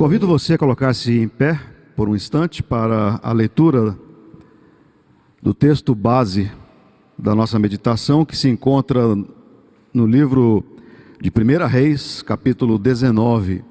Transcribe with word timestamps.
Convido 0.00 0.26
você 0.26 0.54
a 0.54 0.58
colocar-se 0.58 1.12
em 1.12 1.28
pé 1.28 1.60
por 1.94 2.08
um 2.08 2.16
instante 2.16 2.62
para 2.62 3.20
a 3.22 3.32
leitura 3.32 3.98
do 5.42 5.52
texto 5.52 5.94
base 5.94 6.50
da 7.18 7.34
nossa 7.34 7.58
meditação, 7.58 8.24
que 8.24 8.34
se 8.34 8.48
encontra 8.48 9.14
no 9.92 10.06
livro 10.06 10.64
de 11.20 11.28
1 11.28 11.66
Reis, 11.66 12.22
capítulo 12.22 12.78
19. 12.78 13.62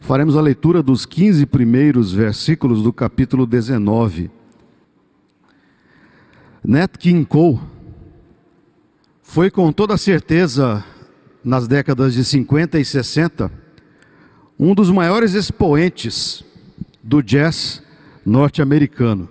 Faremos 0.00 0.36
a 0.36 0.40
leitura 0.40 0.82
dos 0.82 1.06
15 1.06 1.46
primeiros 1.46 2.12
versículos 2.12 2.82
do 2.82 2.92
capítulo 2.92 3.46
19. 3.46 4.32
Nat 6.64 6.96
King 6.98 7.24
Cole 7.24 7.60
foi 9.22 9.52
com 9.52 9.70
toda 9.70 9.96
certeza, 9.96 10.84
nas 11.44 11.68
décadas 11.68 12.12
de 12.12 12.24
50 12.24 12.80
e 12.80 12.84
60, 12.84 13.63
um 14.58 14.74
dos 14.74 14.90
maiores 14.90 15.34
expoentes 15.34 16.44
do 17.02 17.22
jazz 17.22 17.82
norte-americano. 18.24 19.28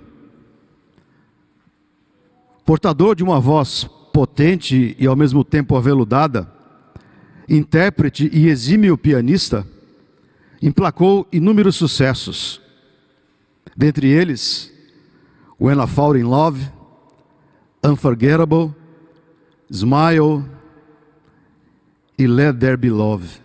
Portador 2.66 3.16
de 3.16 3.24
uma 3.24 3.40
voz 3.40 3.90
potente 4.14 4.96
e 5.00 5.08
ao 5.08 5.16
mesmo 5.16 5.44
tempo 5.44 5.76
aveludada, 5.76 6.52
intérprete 7.50 8.30
e 8.32 8.48
exímio 8.48 8.98
pianista, 8.98 9.68
emplacou 10.62 11.28
inúmeros 11.32 11.76
sucessos. 11.76 12.62
Dentre 13.76 14.08
eles, 14.08 14.72
When 15.60 15.80
I 15.82 15.88
Fall 15.88 16.18
in 16.18 16.24
Love, 16.24 16.72
Unforgettable, 17.84 18.74
Smile 19.72 20.46
e 22.18 22.28
Let 22.28 22.60
There 22.60 22.78
Be 22.78 22.90
Love. 22.90 23.43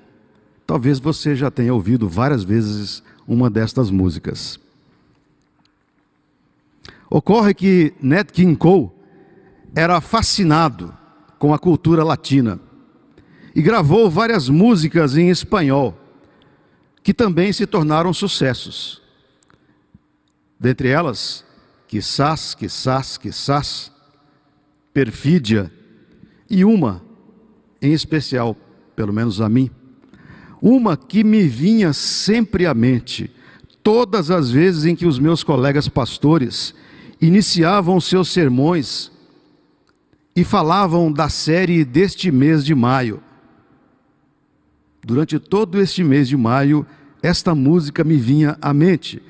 Talvez 0.68 0.98
você 0.98 1.34
já 1.34 1.50
tenha 1.50 1.72
ouvido 1.72 2.06
várias 2.06 2.44
vezes 2.44 3.02
uma 3.26 3.48
destas 3.48 3.90
músicas. 3.90 4.60
Ocorre 7.08 7.54
que 7.54 7.94
Nat 8.02 8.30
King 8.30 8.54
Cole 8.54 8.90
era 9.74 9.98
fascinado 10.02 10.94
com 11.38 11.54
a 11.54 11.58
cultura 11.58 12.04
latina 12.04 12.60
e 13.54 13.62
gravou 13.62 14.10
várias 14.10 14.50
músicas 14.50 15.16
em 15.16 15.30
espanhol 15.30 15.98
que 17.02 17.14
também 17.14 17.50
se 17.50 17.66
tornaram 17.66 18.12
sucessos. 18.12 19.00
Dentre 20.60 20.88
elas, 20.88 21.46
Quizás, 21.86 22.54
Quizás, 22.54 23.16
Quizás, 23.16 23.90
Perfídia 24.92 25.72
e 26.50 26.62
uma 26.62 27.02
em 27.80 27.94
especial, 27.94 28.54
pelo 28.94 29.14
menos 29.14 29.40
a 29.40 29.48
mim, 29.48 29.70
uma 30.60 30.96
que 30.96 31.22
me 31.22 31.42
vinha 31.46 31.92
sempre 31.92 32.66
à 32.66 32.74
mente, 32.74 33.30
todas 33.82 34.30
as 34.30 34.50
vezes 34.50 34.84
em 34.84 34.94
que 34.94 35.06
os 35.06 35.18
meus 35.18 35.42
colegas 35.42 35.88
pastores 35.88 36.74
iniciavam 37.20 38.00
seus 38.00 38.28
sermões 38.28 39.10
e 40.34 40.44
falavam 40.44 41.10
da 41.10 41.28
série 41.28 41.84
deste 41.84 42.30
mês 42.30 42.64
de 42.64 42.74
maio. 42.74 43.20
Durante 45.04 45.38
todo 45.38 45.80
este 45.80 46.04
mês 46.04 46.28
de 46.28 46.36
maio, 46.36 46.86
esta 47.22 47.54
música 47.54 48.04
me 48.04 48.16
vinha 48.16 48.56
à 48.60 48.72
mente. 48.72 49.22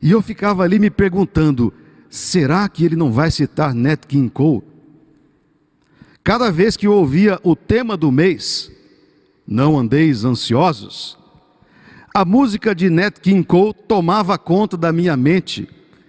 E 0.00 0.10
eu 0.10 0.20
ficava 0.20 0.62
ali 0.62 0.78
me 0.78 0.90
perguntando: 0.90 1.72
será 2.10 2.68
que 2.68 2.84
ele 2.84 2.96
não 2.96 3.10
vai 3.10 3.30
citar 3.30 3.74
Nat 3.74 4.06
King 4.06 4.28
Cole? 4.28 4.62
Cada 6.22 6.52
vez 6.52 6.76
que 6.76 6.86
eu 6.86 6.92
ouvia 6.92 7.40
o 7.42 7.56
tema 7.56 7.96
do 7.96 8.12
mês, 8.12 8.70
não 9.52 9.78
andeis 9.78 10.24
ansiosos. 10.24 11.18
A 12.14 12.24
música 12.24 12.74
de 12.74 12.88
Nat 12.88 13.20
King 13.20 13.44
Cole 13.44 13.74
tomava 13.86 14.38
conta 14.38 14.76
da 14.76 14.90
minha 14.90 15.16
mente, 15.16 15.68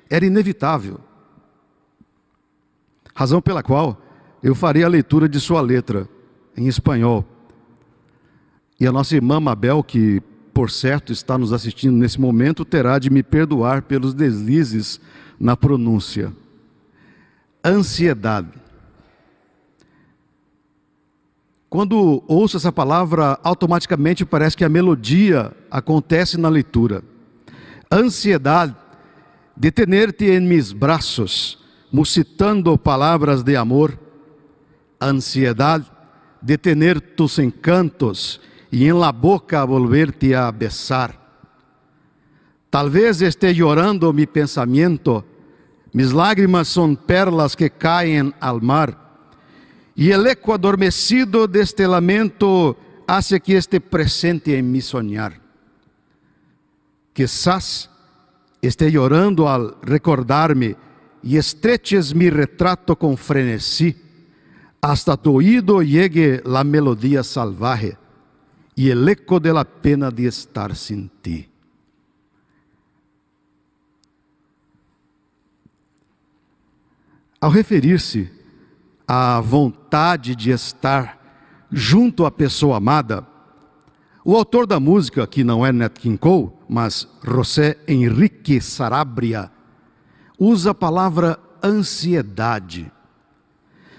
era 0.09 0.25
inevitável. 0.25 0.99
Razão 3.13 3.41
pela 3.41 3.61
qual 3.61 4.01
eu 4.41 4.55
farei 4.55 4.83
a 4.83 4.87
leitura 4.87 5.27
de 5.27 5.39
sua 5.39 5.61
letra 5.61 6.07
em 6.55 6.67
espanhol. 6.67 7.25
E 8.79 8.87
a 8.87 8.91
nossa 8.91 9.15
irmã 9.15 9.39
Mabel, 9.39 9.83
que 9.83 10.21
por 10.53 10.69
certo 10.69 11.11
está 11.11 11.37
nos 11.37 11.51
assistindo 11.51 11.97
nesse 11.97 12.19
momento, 12.19 12.63
terá 12.63 12.97
de 12.97 13.09
me 13.09 13.23
perdoar 13.23 13.83
pelos 13.83 14.13
deslizes 14.13 14.99
na 15.39 15.57
pronúncia. 15.57 16.31
Ansiedade. 17.63 18.62
Quando 21.73 22.23
ouço 22.27 22.57
essa 22.57 22.71
palavra, 22.71 23.39
automaticamente 23.43 24.23
parece 24.23 24.55
que 24.55 24.63
a 24.63 24.69
melodia 24.69 25.51
acontece 25.71 26.37
na 26.37 26.47
leitura. 26.47 27.03
Ansiedade 27.91 28.75
de 29.57 29.71
tenerte 29.71 30.25
em 30.25 30.39
mis 30.39 30.71
braços, 30.71 31.57
musitando 31.91 32.77
palavras 32.77 33.41
de 33.41 33.55
amor. 33.55 33.99
Ansiedade 35.01 35.91
de 36.39 36.59
tener 36.59 37.01
tus 37.01 37.39
encantos 37.39 38.39
e 38.71 38.85
em 38.85 38.93
la 38.93 39.11
boca 39.11 39.65
volver-te 39.65 40.35
a 40.35 40.51
besar. 40.51 41.19
Talvez 42.69 43.19
esteja 43.19 43.63
llorando 43.63 44.13
mi 44.13 44.27
pensamento, 44.27 45.25
mis 45.91 46.11
lágrimas 46.11 46.67
são 46.67 46.93
perlas 46.93 47.55
que 47.55 47.67
caem 47.67 48.31
al 48.39 48.61
mar 48.61 49.02
e 49.95 50.11
el 50.11 50.25
eco 50.27 50.53
adormecido 50.53 51.47
deste 51.47 51.87
lamento 51.87 52.77
hace 53.07 53.39
que 53.39 53.57
este 53.57 53.79
presente 53.79 54.57
em 54.57 54.63
mi 54.63 54.81
sonhar. 54.81 55.39
Quizás 57.13 57.89
esté 58.61 58.89
llorando 58.89 59.47
al 59.47 59.77
recordarme 59.83 60.75
e 61.23 61.37
estreches 61.37 62.13
mi 62.13 62.29
retrato 62.29 62.95
com 62.95 63.15
frenesí, 63.15 63.95
hasta 64.81 65.15
tu 65.15 65.35
oído 65.35 65.81
llegue 65.81 66.41
la 66.43 66.63
melodía 66.63 67.23
salvaje 67.23 67.97
e 68.75 68.89
el 68.89 69.07
eco 69.07 69.39
de 69.39 69.53
la 69.53 69.63
pena 69.63 70.09
de 70.09 70.27
estar 70.27 70.75
sin 70.75 71.09
ti. 71.21 71.47
Ao 77.39 77.51
referir-se 77.51 78.42
a 79.07 79.39
vontade 79.41 80.35
de 80.35 80.51
estar 80.51 81.19
junto 81.71 82.25
à 82.25 82.31
pessoa 82.31 82.77
amada, 82.77 83.25
o 84.25 84.35
autor 84.35 84.65
da 84.65 84.79
música, 84.79 85.27
que 85.27 85.43
não 85.43 85.65
é 85.65 85.71
Nat 85.71 85.99
King 85.99 86.17
Cole, 86.17 86.51
mas 86.69 87.07
José 87.23 87.77
Henrique 87.87 88.61
Sarabria, 88.61 89.51
usa 90.39 90.71
a 90.71 90.75
palavra 90.75 91.37
ansiedade, 91.63 92.91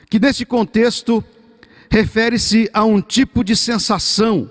que 0.09 0.19
nesse 0.19 0.47
contexto 0.47 1.23
refere-se 1.91 2.71
a 2.73 2.85
um 2.85 3.01
tipo 3.01 3.45
de 3.45 3.55
sensação, 3.55 4.51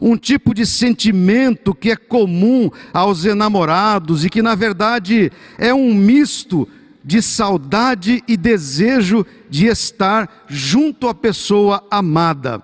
um 0.00 0.16
tipo 0.16 0.54
de 0.54 0.64
sentimento 0.64 1.74
que 1.74 1.90
é 1.90 1.96
comum 1.96 2.70
aos 2.92 3.24
enamorados 3.24 4.24
e 4.24 4.30
que, 4.30 4.40
na 4.40 4.54
verdade, 4.54 5.30
é 5.58 5.74
um 5.74 5.94
misto 5.94 6.66
de 7.02 7.22
saudade 7.22 8.22
e 8.28 8.36
desejo 8.36 9.24
de 9.48 9.66
estar 9.66 10.44
junto 10.48 11.08
à 11.08 11.14
pessoa 11.14 11.82
amada, 11.90 12.62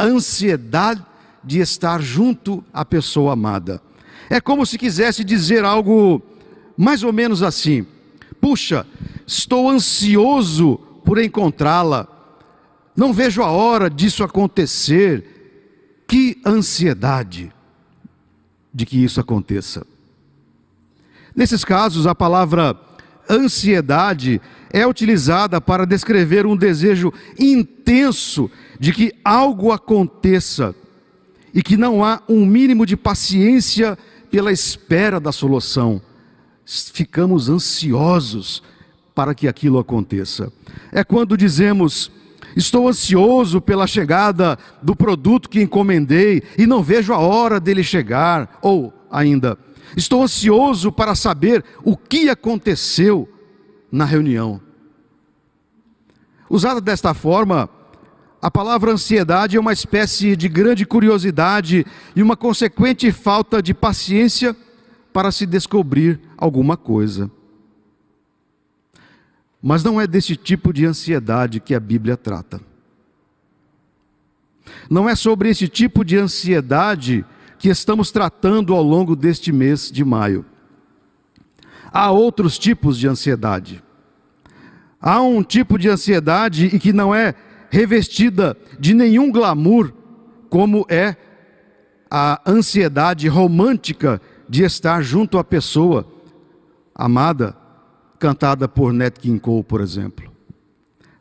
ansiedade 0.00 1.04
de 1.44 1.60
estar 1.60 2.00
junto 2.00 2.64
à 2.72 2.84
pessoa 2.84 3.32
amada. 3.32 3.82
É 4.30 4.40
como 4.40 4.64
se 4.64 4.78
quisesse 4.78 5.24
dizer 5.24 5.64
algo 5.64 6.22
mais 6.76 7.02
ou 7.02 7.12
menos 7.12 7.42
assim: 7.42 7.86
puxa, 8.40 8.86
estou 9.26 9.68
ansioso 9.68 10.76
por 11.04 11.18
encontrá-la, 11.18 12.08
não 12.96 13.12
vejo 13.12 13.42
a 13.42 13.50
hora 13.50 13.90
disso 13.90 14.22
acontecer. 14.24 15.30
Que 16.06 16.38
ansiedade 16.44 17.50
de 18.72 18.84
que 18.84 19.02
isso 19.02 19.18
aconteça. 19.18 19.86
Nesses 21.34 21.64
casos, 21.64 22.06
a 22.06 22.14
palavra 22.14 22.78
ansiedade 23.34 24.40
é 24.72 24.86
utilizada 24.86 25.60
para 25.60 25.86
descrever 25.86 26.46
um 26.46 26.56
desejo 26.56 27.12
intenso 27.38 28.50
de 28.78 28.92
que 28.92 29.12
algo 29.24 29.72
aconteça 29.72 30.74
e 31.54 31.62
que 31.62 31.76
não 31.76 32.04
há 32.04 32.22
um 32.28 32.46
mínimo 32.46 32.86
de 32.86 32.96
paciência 32.96 33.98
pela 34.30 34.50
espera 34.50 35.20
da 35.20 35.30
solução. 35.30 36.00
Ficamos 36.64 37.48
ansiosos 37.48 38.62
para 39.14 39.34
que 39.34 39.46
aquilo 39.46 39.78
aconteça. 39.78 40.50
É 40.90 41.04
quando 41.04 41.36
dizemos: 41.36 42.10
Estou 42.56 42.88
ansioso 42.88 43.60
pela 43.60 43.86
chegada 43.86 44.58
do 44.82 44.94
produto 44.94 45.48
que 45.48 45.62
encomendei 45.62 46.42
e 46.56 46.66
não 46.66 46.82
vejo 46.82 47.12
a 47.12 47.18
hora 47.18 47.60
dele 47.60 47.82
chegar. 47.82 48.58
Ou 48.62 48.92
ainda, 49.10 49.58
Estou 49.96 50.22
ansioso 50.22 50.90
para 50.90 51.14
saber 51.14 51.64
o 51.84 51.96
que 51.96 52.28
aconteceu 52.28 53.28
na 53.90 54.04
reunião. 54.04 54.60
Usada 56.48 56.80
desta 56.80 57.14
forma, 57.14 57.68
a 58.40 58.50
palavra 58.50 58.92
ansiedade 58.92 59.56
é 59.56 59.60
uma 59.60 59.72
espécie 59.72 60.34
de 60.34 60.48
grande 60.48 60.84
curiosidade 60.84 61.86
e 62.16 62.22
uma 62.22 62.36
consequente 62.36 63.12
falta 63.12 63.62
de 63.62 63.72
paciência 63.72 64.56
para 65.12 65.30
se 65.30 65.46
descobrir 65.46 66.20
alguma 66.36 66.76
coisa. 66.76 67.30
Mas 69.62 69.84
não 69.84 70.00
é 70.00 70.06
desse 70.06 70.34
tipo 70.34 70.72
de 70.72 70.84
ansiedade 70.84 71.60
que 71.60 71.74
a 71.74 71.80
Bíblia 71.80 72.16
trata. 72.16 72.60
Não 74.90 75.08
é 75.08 75.14
sobre 75.14 75.50
esse 75.50 75.68
tipo 75.68 76.04
de 76.04 76.16
ansiedade 76.16 77.24
que 77.62 77.68
estamos 77.68 78.10
tratando 78.10 78.74
ao 78.74 78.82
longo 78.82 79.14
deste 79.14 79.52
mês 79.52 79.88
de 79.88 80.04
maio. 80.04 80.44
Há 81.92 82.10
outros 82.10 82.58
tipos 82.58 82.98
de 82.98 83.06
ansiedade. 83.06 83.80
Há 85.00 85.22
um 85.22 85.44
tipo 85.44 85.78
de 85.78 85.88
ansiedade 85.88 86.66
e 86.66 86.80
que 86.80 86.92
não 86.92 87.14
é 87.14 87.36
revestida 87.70 88.56
de 88.80 88.92
nenhum 88.94 89.30
glamour, 89.30 89.92
como 90.50 90.84
é 90.88 91.14
a 92.10 92.42
ansiedade 92.44 93.28
romântica 93.28 94.20
de 94.48 94.64
estar 94.64 95.00
junto 95.00 95.38
à 95.38 95.44
pessoa 95.44 96.04
amada, 96.92 97.56
cantada 98.18 98.66
por 98.66 98.92
Nat 98.92 99.16
King 99.20 99.38
Cole, 99.38 99.62
por 99.62 99.80
exemplo. 99.80 100.32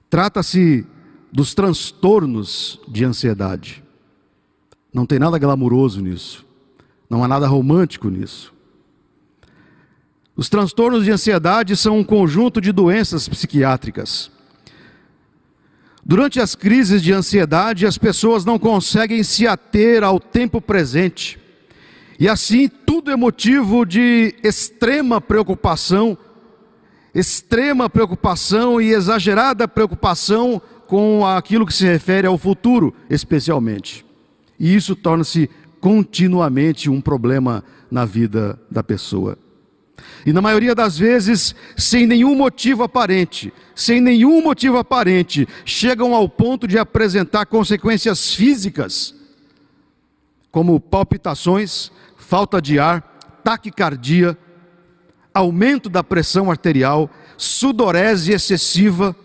Trata-se 0.09 0.87
dos 1.31 1.53
transtornos 1.53 2.81
de 2.87 3.05
ansiedade. 3.05 3.80
Não 4.93 5.05
tem 5.05 5.19
nada 5.19 5.37
glamuroso 5.37 6.01
nisso. 6.01 6.45
Não 7.09 7.23
há 7.23 7.27
nada 7.27 7.47
romântico 7.47 8.09
nisso. 8.09 8.53
Os 10.35 10.49
transtornos 10.49 11.03
de 11.03 11.11
ansiedade 11.11 11.75
são 11.75 11.99
um 11.99 12.03
conjunto 12.03 12.59
de 12.59 12.71
doenças 12.71 13.27
psiquiátricas. 13.27 14.31
Durante 16.03 16.39
as 16.39 16.55
crises 16.55 17.01
de 17.01 17.13
ansiedade, 17.13 17.85
as 17.85 17.97
pessoas 17.97 18.43
não 18.43 18.57
conseguem 18.57 19.23
se 19.23 19.47
ater 19.47 20.03
ao 20.03 20.19
tempo 20.19 20.59
presente. 20.59 21.39
E 22.19 22.27
assim, 22.27 22.67
tudo 22.67 23.11
é 23.11 23.15
motivo 23.15 23.85
de 23.85 24.35
extrema 24.43 25.21
preocupação, 25.21 26.17
extrema 27.13 27.89
preocupação 27.89 28.81
e 28.81 28.91
exagerada 28.91 29.67
preocupação 29.67 30.61
com 30.87 31.25
aquilo 31.25 31.65
que 31.65 31.73
se 31.73 31.85
refere 31.85 32.25
ao 32.25 32.37
futuro, 32.37 32.93
especialmente. 33.09 34.05
E 34.61 34.75
isso 34.75 34.95
torna-se 34.95 35.49
continuamente 35.79 36.87
um 36.87 37.01
problema 37.01 37.63
na 37.89 38.05
vida 38.05 38.61
da 38.69 38.83
pessoa. 38.83 39.35
E 40.23 40.31
na 40.31 40.39
maioria 40.39 40.75
das 40.75 40.99
vezes, 40.99 41.55
sem 41.75 42.05
nenhum 42.05 42.35
motivo 42.35 42.83
aparente, 42.83 43.51
sem 43.73 43.99
nenhum 43.99 44.39
motivo 44.43 44.77
aparente, 44.77 45.47
chegam 45.65 46.13
ao 46.13 46.29
ponto 46.29 46.67
de 46.67 46.77
apresentar 46.77 47.47
consequências 47.47 48.35
físicas, 48.35 49.15
como 50.51 50.79
palpitações, 50.79 51.91
falta 52.15 52.61
de 52.61 52.77
ar, 52.77 53.01
taquicardia, 53.43 54.37
aumento 55.33 55.89
da 55.89 56.03
pressão 56.03 56.51
arterial, 56.51 57.09
sudorese 57.35 58.31
excessiva, 58.31 59.15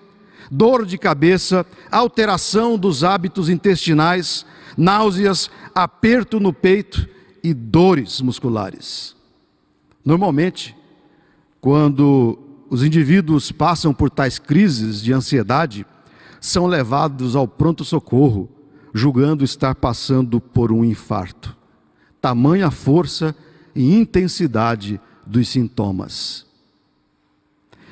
dor 0.50 0.86
de 0.86 0.96
cabeça, 0.96 1.66
alteração 1.90 2.78
dos 2.78 3.04
hábitos 3.04 3.50
intestinais, 3.50 4.46
náuseas, 4.76 5.50
aperto 5.74 6.38
no 6.38 6.52
peito 6.52 7.08
e 7.42 7.54
dores 7.54 8.20
musculares. 8.20 9.16
Normalmente, 10.04 10.76
quando 11.60 12.38
os 12.68 12.82
indivíduos 12.82 13.50
passam 13.50 13.94
por 13.94 14.10
tais 14.10 14.38
crises 14.38 15.02
de 15.02 15.12
ansiedade, 15.12 15.86
são 16.40 16.66
levados 16.66 17.34
ao 17.34 17.48
pronto-socorro, 17.48 18.48
julgando 18.92 19.44
estar 19.44 19.74
passando 19.74 20.40
por 20.40 20.72
um 20.72 20.84
infarto. 20.84 21.56
Tamanha 22.20 22.70
força 22.70 23.34
e 23.74 23.94
intensidade 23.94 25.00
dos 25.26 25.48
sintomas. 25.48 26.46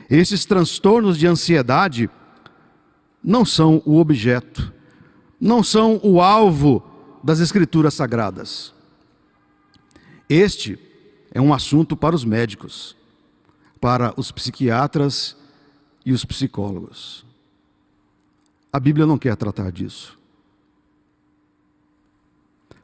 Esses 0.09 0.45
transtornos 0.45 1.19
de 1.19 1.27
ansiedade 1.27 2.09
não 3.23 3.45
são 3.45 3.83
o 3.85 3.99
objeto, 3.99 4.73
não 5.45 5.63
são 5.63 6.01
o 6.03 6.23
alvo 6.23 6.83
das 7.23 7.39
Escrituras 7.39 7.93
Sagradas. 7.93 8.73
Este 10.27 10.79
é 11.31 11.39
um 11.39 11.53
assunto 11.53 11.95
para 11.95 12.17
os 12.17 12.25
médicos, 12.25 12.97
para 13.79 14.15
os 14.19 14.33
psiquiatras 14.33 15.37
e 16.05 16.13
os 16.13 16.25
psicólogos. 16.25 17.27
A 18.73 18.81
Bíblia 18.81 19.05
não 19.05 19.19
quer 19.19 19.37
tratar 19.37 19.71
disso. 19.71 20.19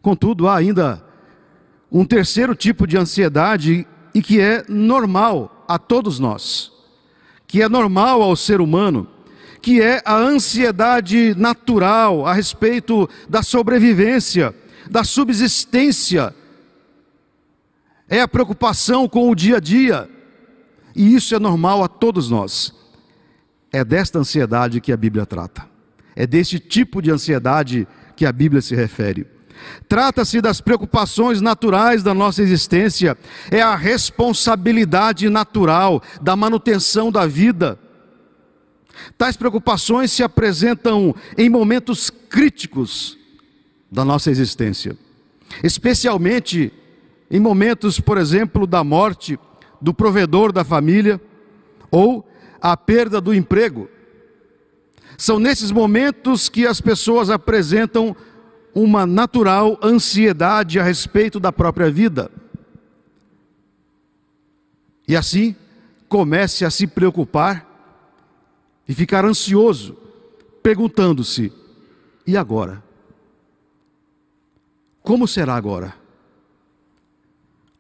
Contudo, 0.03 0.47
há 0.47 0.57
ainda 0.57 1.03
um 1.91 2.05
terceiro 2.05 2.55
tipo 2.55 2.87
de 2.87 2.99
ansiedade 2.99 3.87
e 4.15 4.21
que 4.21 4.39
é 4.39 4.67
normal 4.69 5.65
a 5.67 5.79
todos 5.79 6.19
nós, 6.19 6.71
que 7.47 7.63
é 7.63 7.71
normal 7.71 8.21
ao 8.21 8.37
ser 8.37 8.61
humano 8.61 9.09
que 9.61 9.81
é 9.81 10.03
a 10.05 10.17
ansiedade 10.17 11.35
natural 11.37 12.27
a 12.27 12.33
respeito 12.33 13.09
da 13.29 13.43
sobrevivência, 13.43 14.55
da 14.91 15.05
subsistência. 15.05 16.35
É 18.09 18.21
a 18.21 18.29
preocupação 18.29 19.09
com 19.09 19.31
o 19.31 19.35
dia 19.35 19.59
a 19.59 19.61
dia. 19.61 20.09
E 20.97 21.15
isso 21.15 21.35
é 21.35 21.39
normal 21.39 21.85
a 21.85 21.89
todos 21.89 22.31
nós. 22.31 22.75
É 23.73 23.85
desta 23.85 24.19
ansiedade 24.19 24.81
que 24.81 24.93
a 24.93 24.97
Bíblia 24.97 25.25
trata. 25.25 25.69
É 26.17 26.27
deste 26.27 26.59
tipo 26.59 27.01
de 27.01 27.11
ansiedade 27.11 27.87
que 28.17 28.27
a 28.27 28.33
Bíblia 28.33 28.61
se 28.61 28.75
refere. 28.75 29.27
Trata-se 29.89 30.41
das 30.41 30.61
preocupações 30.61 31.41
naturais 31.41 32.03
da 32.03 32.15
nossa 32.15 32.43
existência, 32.43 33.17
é 33.51 33.61
a 33.61 33.77
responsabilidade 33.77 35.29
natural 35.29 36.03
da 36.21 36.35
manutenção 36.35 37.13
da 37.13 37.27
vida 37.27 37.79
Tais 39.17 39.37
preocupações 39.37 40.13
se 40.13 40.23
apresentam 40.23 41.15
em 41.37 41.49
momentos 41.49 42.11
críticos 42.11 43.19
da 43.91 44.05
nossa 44.05 44.31
existência, 44.31 44.97
especialmente 45.63 46.73
em 47.31 47.41
momentos, 47.41 48.01
por 48.01 48.19
exemplo, 48.19 48.67
da 48.67 48.83
morte 48.85 49.39
do 49.81 49.95
provedor 49.95 50.53
da 50.53 50.65
família 50.65 51.21
ou 51.91 52.29
a 52.61 52.77
perda 52.77 53.21
do 53.21 53.35
emprego. 53.35 53.89
São 55.17 55.39
nesses 55.39 55.71
momentos 55.71 56.49
que 56.49 56.67
as 56.67 56.81
pessoas 56.81 57.31
apresentam 57.31 58.17
uma 58.75 59.05
natural 59.05 59.79
ansiedade 59.83 60.79
a 60.79 60.83
respeito 60.83 61.41
da 61.41 61.53
própria 61.53 61.91
vida. 61.91 62.31
E 65.07 65.17
assim, 65.17 65.57
comece 66.09 66.65
a 66.65 66.71
se 66.71 66.87
preocupar 66.87 67.70
e 68.91 68.95
ficar 68.95 69.25
ansioso, 69.25 69.97
perguntando-se: 70.65 71.53
e 72.27 72.37
agora? 72.37 72.83
Como 75.01 75.29
será 75.29 75.55
agora? 75.55 75.95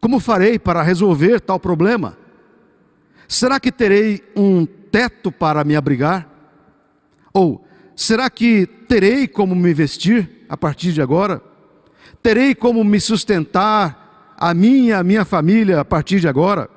Como 0.00 0.20
farei 0.20 0.56
para 0.56 0.82
resolver 0.82 1.40
tal 1.40 1.58
problema? 1.58 2.16
Será 3.26 3.58
que 3.58 3.72
terei 3.72 4.22
um 4.36 4.64
teto 4.64 5.32
para 5.32 5.64
me 5.64 5.74
abrigar? 5.74 6.30
Ou 7.34 7.64
será 7.96 8.30
que 8.30 8.64
terei 8.64 9.26
como 9.26 9.56
me 9.56 9.74
vestir 9.74 10.46
a 10.48 10.56
partir 10.56 10.92
de 10.92 11.02
agora? 11.02 11.42
Terei 12.22 12.54
como 12.54 12.84
me 12.84 13.00
sustentar 13.00 14.36
a 14.38 14.54
mim 14.54 14.86
e 14.86 14.92
a 14.92 15.02
minha 15.02 15.24
família 15.24 15.80
a 15.80 15.84
partir 15.84 16.20
de 16.20 16.28
agora? 16.28 16.70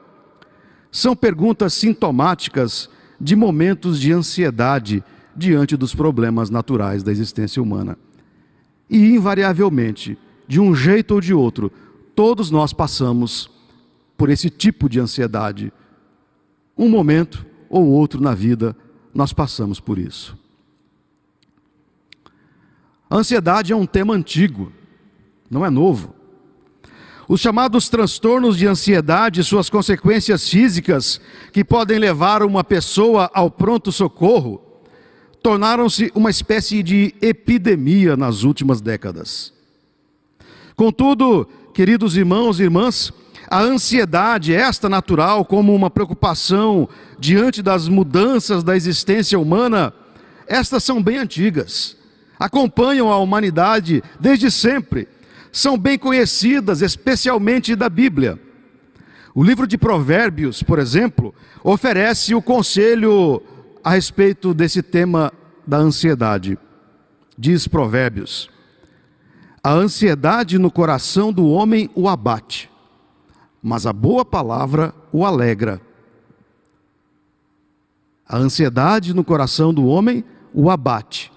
São 0.92 1.16
perguntas 1.16 1.76
sintomáticas 1.76 2.90
de 3.20 3.36
momentos 3.36 4.00
de 4.00 4.12
ansiedade 4.12 5.04
diante 5.36 5.76
dos 5.76 5.96
problemas 5.96 6.50
naturais 6.50 7.04
da 7.04 7.12
existência 7.12 7.62
humana. 7.62 7.98
E, 8.90 9.16
invariavelmente, 9.16 10.18
de 10.48 10.60
um 10.60 10.76
jeito 10.76 11.16
ou 11.16 11.22
de 11.22 11.34
outro, 11.34 11.72
todos 12.16 12.52
nós 12.52 12.74
passamos 12.74 13.50
por 14.18 14.30
esse 14.30 14.50
tipo 14.50 14.88
de 14.88 15.00
ansiedade. 15.00 15.72
Um 16.78 16.90
momento 16.90 17.46
ou 17.70 17.88
outro 17.88 18.22
na 18.22 18.34
vida, 18.34 18.76
nós 19.14 19.34
passamos 19.34 19.80
por 19.80 19.98
isso. 19.98 20.38
A 23.10 23.18
ansiedade 23.18 23.72
é 23.72 23.76
um 23.76 23.86
tema 23.86 24.14
antigo, 24.14 24.72
não 25.50 25.66
é 25.66 25.70
novo. 25.70 26.16
Os 27.28 27.40
chamados 27.40 27.88
transtornos 27.88 28.58
de 28.58 28.68
ansiedade 28.68 29.40
e 29.40 29.44
suas 29.44 29.70
consequências 29.70 30.48
físicas, 30.50 31.22
que 31.52 31.64
podem 31.64 31.98
levar 31.98 32.44
uma 32.44 32.64
pessoa 32.64 33.32
ao 33.34 33.50
pronto-socorro, 33.50 34.62
tornaram-se 35.42 36.12
uma 36.16 36.30
espécie 36.30 36.84
de 36.84 37.14
epidemia 37.22 38.18
nas 38.18 38.44
últimas 38.44 38.82
décadas. 38.82 39.54
Contudo, 40.76 41.48
queridos 41.74 42.18
irmãos 42.18 42.60
e 42.60 42.64
irmãs, 42.64 43.12
a 43.50 43.62
ansiedade, 43.62 44.54
esta 44.54 44.90
natural, 44.90 45.46
como 45.46 45.76
uma 45.76 45.90
preocupação 45.90 46.90
diante 47.20 47.62
das 47.62 47.88
mudanças 47.88 48.64
da 48.64 48.76
existência 48.76 49.40
humana, 49.40 49.94
estas 50.48 50.84
são 50.84 51.02
bem 51.02 51.18
antigas. 51.18 51.96
acompanham 52.40 53.12
a 53.12 53.18
humanidade 53.18 54.04
desde 54.20 54.52
sempre, 54.52 55.08
são 55.54 55.78
bem 55.78 56.00
conhecidas, 56.00 56.82
especialmente 56.82 57.76
da 57.76 57.88
Bíblia. 57.88 58.42
O 59.36 59.44
livro 59.44 59.68
de 59.68 59.78
Provérbios, 59.78 60.64
por 60.64 60.80
exemplo, 60.80 61.34
oferece 61.64 62.34
o 62.34 62.42
conselho 62.42 63.40
a 63.84 63.92
respeito 63.92 64.52
desse 64.52 64.82
tema 64.82 65.32
da 65.66 65.78
ansiedade. 65.78 66.58
Diz 67.38 67.68
Provérbios: 67.68 68.50
A 69.64 69.72
ansiedade 69.72 70.58
no 70.58 70.72
coração 70.72 71.32
do 71.32 71.48
homem 71.48 71.88
o 71.94 72.10
abate, 72.10 72.68
mas 73.62 73.86
a 73.86 73.94
boa 73.94 74.26
palavra 74.26 74.92
o 75.12 75.24
alegra. 75.24 75.80
A 78.28 78.38
ansiedade 78.38 79.14
no 79.14 79.24
coração 79.24 79.72
do 79.72 79.86
homem 79.86 80.24
o 80.52 80.72
abate, 80.72 81.32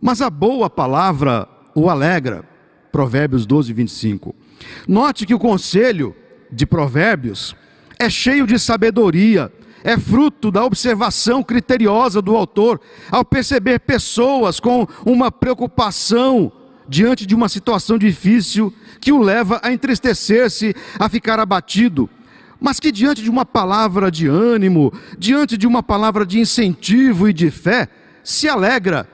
mas 0.00 0.20
a 0.20 0.28
boa 0.28 0.68
palavra 0.68 1.48
o 1.76 1.88
alegra. 1.88 2.53
Provérbios 2.94 3.44
12, 3.44 3.72
25. 3.72 4.32
Note 4.86 5.26
que 5.26 5.34
o 5.34 5.38
conselho 5.38 6.14
de 6.48 6.64
Provérbios 6.64 7.56
é 7.98 8.08
cheio 8.08 8.46
de 8.46 8.56
sabedoria, 8.56 9.52
é 9.82 9.98
fruto 9.98 10.48
da 10.48 10.64
observação 10.64 11.42
criteriosa 11.42 12.22
do 12.22 12.36
autor 12.36 12.80
ao 13.10 13.24
perceber 13.24 13.80
pessoas 13.80 14.60
com 14.60 14.86
uma 15.04 15.32
preocupação 15.32 16.52
diante 16.88 17.26
de 17.26 17.34
uma 17.34 17.48
situação 17.48 17.98
difícil 17.98 18.72
que 19.00 19.10
o 19.10 19.18
leva 19.18 19.58
a 19.60 19.72
entristecer-se, 19.72 20.72
a 20.96 21.08
ficar 21.08 21.40
abatido, 21.40 22.08
mas 22.60 22.78
que 22.78 22.92
diante 22.92 23.24
de 23.24 23.28
uma 23.28 23.44
palavra 23.44 24.08
de 24.08 24.28
ânimo, 24.28 24.92
diante 25.18 25.56
de 25.56 25.66
uma 25.66 25.82
palavra 25.82 26.24
de 26.24 26.38
incentivo 26.38 27.28
e 27.28 27.32
de 27.32 27.50
fé, 27.50 27.88
se 28.22 28.48
alegra 28.48 29.08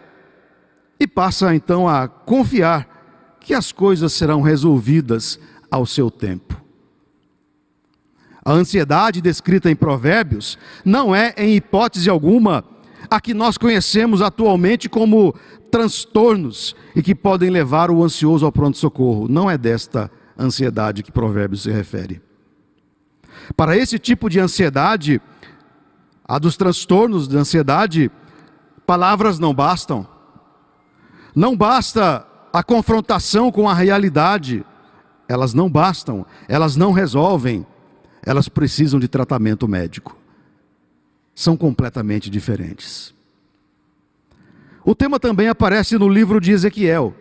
e 1.01 1.07
passa 1.07 1.55
então 1.55 1.89
a 1.89 2.07
confiar 2.07 2.90
que 3.51 3.55
as 3.55 3.73
coisas 3.73 4.13
serão 4.13 4.43
resolvidas 4.43 5.37
ao 5.69 5.85
seu 5.85 6.09
tempo. 6.09 6.63
A 8.45 8.53
ansiedade 8.53 9.21
descrita 9.21 9.69
em 9.69 9.75
Provérbios 9.75 10.57
não 10.85 11.13
é, 11.13 11.35
em 11.37 11.57
hipótese 11.57 12.09
alguma, 12.09 12.63
a 13.11 13.21
que 13.21 13.35
nós 13.35 13.59
conhecemos 13.59 14.23
atualmente 14.23 14.89
como 14.89 15.35
transtornos 15.69 16.77
e 16.95 17.03
que 17.03 17.13
podem 17.13 17.51
levar 17.51 17.91
o 17.91 18.05
ansioso 18.05 18.47
ao 18.47 18.53
pronto-socorro. 18.53 19.27
Não 19.29 19.51
é 19.51 19.59
desta 19.59 20.09
ansiedade 20.39 21.03
que 21.03 21.11
Provérbios 21.11 21.63
se 21.63 21.73
refere. 21.73 22.23
Para 23.57 23.77
esse 23.77 23.99
tipo 23.99 24.31
de 24.31 24.39
ansiedade, 24.39 25.21
a 26.25 26.39
dos 26.39 26.57
transtornos 26.57 27.27
de 27.27 27.37
ansiedade, 27.37 28.13
palavras 28.87 29.41
não 29.41 29.53
bastam. 29.53 30.07
Não 31.35 31.57
basta 31.57 32.30
a 32.53 32.63
confrontação 32.63 33.51
com 33.51 33.69
a 33.69 33.75
realidade, 33.75 34.65
elas 35.29 35.55
não 35.55 35.71
bastam, 35.71 36.27
elas 36.49 36.77
não 36.77 36.93
resolvem 36.93 37.67
elas 38.25 38.49
precisam 38.49 39.01
de 39.01 39.09
tratamento 39.09 39.67
médico. 39.67 40.17
São 41.35 41.57
completamente 41.57 42.29
diferentes. 42.29 43.15
O 44.85 44.95
tema 44.95 45.19
também 45.19 45.49
aparece 45.49 45.97
no 45.99 46.09
livro 46.09 46.41
de 46.41 46.53
Ezequiel, 46.53 47.15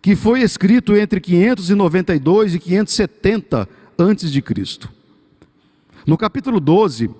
que 0.00 0.16
foi 0.16 0.40
escrito 0.40 0.96
entre 0.96 1.20
592 1.20 2.54
e 2.54 2.58
570 2.58 3.68
antes 3.98 4.30
de 4.30 4.40
Cristo. 4.40 4.90
No 6.06 6.16
capítulo 6.16 6.60
12, 6.60 7.10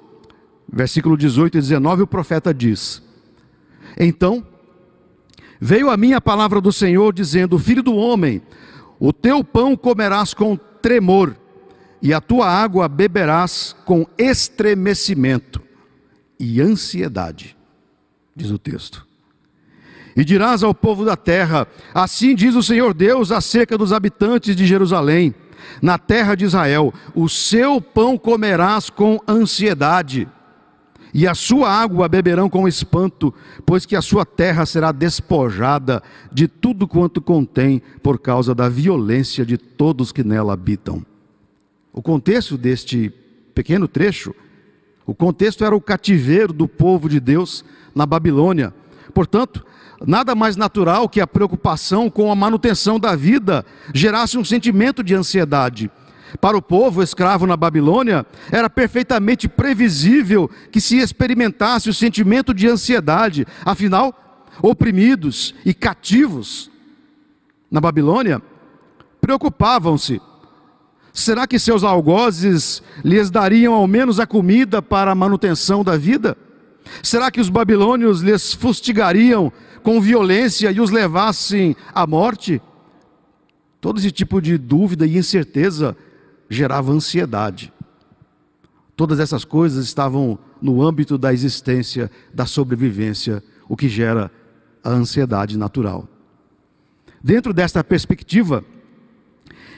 versículo 0.73 1.17
18 1.17 1.59
e 1.59 1.61
19, 1.61 2.03
o 2.03 2.07
profeta 2.07 2.55
diz: 2.55 3.03
Então 3.99 4.47
veio 5.61 5.91
a 5.91 5.97
mim 5.97 6.13
a 6.13 6.21
palavra 6.21 6.61
do 6.61 6.73
Senhor 6.73 7.13
dizendo: 7.13 7.59
Filho 7.59 7.83
do 7.83 7.95
homem, 7.95 8.43
o 8.99 9.13
teu 9.13 9.43
pão 9.45 9.77
comerás 9.77 10.35
com 10.35 10.57
tremor 10.57 11.37
e 12.01 12.15
a 12.15 12.21
tua 12.21 12.49
água 12.49 12.89
beberás 12.89 13.75
com 13.85 14.07
estremecimento 14.17 15.63
e 16.39 16.61
ansiedade, 16.61 17.57
diz 18.35 18.51
o 18.51 18.59
texto. 18.59 19.07
E 20.17 20.25
dirás 20.25 20.63
ao 20.63 20.75
povo 20.75 21.05
da 21.05 21.17
terra: 21.17 21.67
Assim 21.95 22.35
diz 22.35 22.55
o 22.55 22.63
Senhor 22.63 22.95
Deus 22.95 23.31
acerca 23.31 23.79
dos 23.79 23.93
habitantes 23.93 24.57
de 24.57 24.67
Jerusalém, 24.67 25.35
na 25.81 25.99
terra 25.99 26.35
de 26.35 26.45
Israel: 26.45 26.93
O 27.15 27.29
seu 27.29 27.81
pão 27.81 28.19
comerás 28.19 28.91
com 28.91 29.21
ansiedade, 29.29 30.29
e 31.19 31.27
a 31.27 31.35
sua 31.35 31.69
água 31.69 32.09
beberão 32.09 32.49
com 32.49 32.69
espanto, 32.69 33.35
pois 33.67 33.85
que 33.85 33.97
a 33.97 34.01
sua 34.01 34.25
terra 34.25 34.65
será 34.65 34.93
despojada 34.93 36.01
de 36.31 36.47
tudo 36.47 36.87
quanto 36.87 37.21
contém, 37.21 37.83
por 38.05 38.21
causa 38.21 38.55
da 38.55 38.69
violência 38.69 39.45
de 39.45 39.59
todos 39.59 40.13
que 40.13 40.23
nela 40.23 40.53
habitam. 40.53 41.05
O 41.93 42.01
contexto 42.01 42.57
deste 42.57 43.13
pequeno 43.53 43.89
trecho, 43.89 44.33
o 45.05 45.13
contexto 45.13 45.65
era 45.65 45.75
o 45.75 45.81
cativeiro 45.81 46.53
do 46.53 46.69
povo 46.69 47.09
de 47.09 47.19
Deus 47.19 47.65
na 47.93 48.07
Babilônia. 48.07 48.73
Portanto, 49.13 49.67
nada 50.07 50.37
mais 50.37 50.55
natural 50.55 51.09
que 51.09 51.21
a 51.21 51.27
preocupação 51.27 52.09
com 52.09 52.31
a 52.31 52.37
manutenção 52.37 52.97
da 52.97 53.17
vida 53.17 53.67
gerasse 53.93 54.39
um 54.39 54.45
sentimento 54.45 55.03
de 55.03 55.17
ansiedade. 55.17 55.91
Para 56.41 56.57
o 56.57 56.63
povo 56.63 57.03
escravo 57.03 57.47
na 57.47 57.57
Babilônia, 57.57 58.27
era 58.51 58.69
perfeitamente 58.69 59.49
previsível 59.49 60.51
que 60.71 60.81
se 60.81 60.99
experimentasse 60.99 61.89
o 61.89 61.95
sentimento 61.95 62.53
de 62.53 62.69
ansiedade, 62.69 63.47
afinal, 63.65 64.47
oprimidos 64.63 65.55
e 65.65 65.73
cativos 65.73 66.71
na 67.71 67.81
Babilônia, 67.81 68.43
preocupavam-se 69.21 70.21
Será 71.19 71.49
que 71.49 71.59
seus 71.59 71.83
algozes 71.83 72.81
lhes 73.05 73.29
dariam 73.29 73.75
ao 73.75 73.89
menos 73.89 74.21
a 74.21 74.27
comida 74.27 74.81
para 74.81 75.11
a 75.11 75.17
manutenção 75.17 75.83
da 75.83 75.97
vida? 75.97 76.37
Será 77.03 77.29
que 77.29 77.41
os 77.41 77.49
babilônios 77.49 78.21
lhes 78.21 78.53
fustigariam 78.53 79.53
com 79.83 80.01
violência 80.01 80.71
e 80.71 80.81
os 80.81 80.91
levassem 80.91 81.75
à 81.93 82.07
morte? 82.07 82.63
Todo 83.81 83.99
esse 83.99 84.13
tipo 84.13 84.41
de 84.41 84.57
dúvida 84.57 85.07
e 85.07 85.19
incerteza 85.19 85.97
gerava 86.49 86.93
ansiedade. 86.93 87.73
Todas 88.97 89.21
essas 89.21 89.45
coisas 89.45 89.85
estavam 89.85 90.39
no 90.61 90.83
âmbito 90.83 91.17
da 91.17 91.33
existência, 91.33 92.11
da 92.35 92.47
sobrevivência, 92.47 93.43
o 93.69 93.77
que 93.77 93.89
gera 93.89 94.31
a 94.83 94.91
ansiedade 94.91 95.57
natural. 95.57 96.09
Dentro 97.23 97.53
desta 97.53 97.85
perspectiva, 97.85 98.65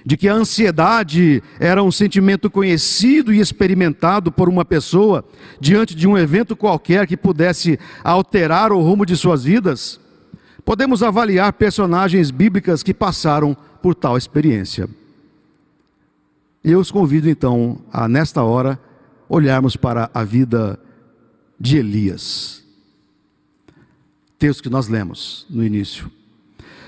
de 0.04 0.16
que 0.16 0.28
a 0.28 0.34
ansiedade 0.34 1.42
era 1.58 1.82
um 1.82 1.92
sentimento 1.92 2.50
conhecido 2.50 3.32
e 3.32 3.40
experimentado 3.40 4.32
por 4.32 4.48
uma 4.48 4.64
pessoa 4.64 5.24
diante 5.60 5.94
de 5.94 6.08
um 6.08 6.16
evento 6.16 6.56
qualquer 6.56 7.06
que 7.06 7.16
pudesse 7.16 7.78
alterar 8.02 8.72
o 8.72 8.80
rumo 8.80 9.04
de 9.04 9.16
suas 9.16 9.44
vidas, 9.44 10.00
podemos 10.64 11.02
avaliar 11.02 11.52
personagens 11.52 12.30
bíblicas 12.30 12.82
que 12.82 12.94
passaram 12.94 13.56
por 13.82 13.94
tal 13.94 14.16
experiência. 14.16 14.88
Eu 16.62 16.78
os 16.78 16.90
convido 16.90 17.28
então 17.28 17.80
a, 17.90 18.06
nesta 18.06 18.42
hora, 18.42 18.78
olharmos 19.28 19.76
para 19.76 20.10
a 20.12 20.22
vida 20.22 20.78
de 21.58 21.78
Elias. 21.78 22.62
Texto 24.38 24.62
que 24.62 24.68
nós 24.68 24.86
lemos 24.86 25.46
no 25.48 25.64
início. 25.64 26.10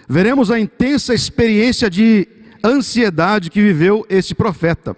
Veremos 0.07 0.50
a 0.50 0.61
intensa 0.61 1.14
experiência 1.14 1.88
de 1.88 2.29
ansiedade 2.62 3.50
que 3.50 3.62
viveu 3.62 4.05
este 4.11 4.35
profeta. 4.35 4.95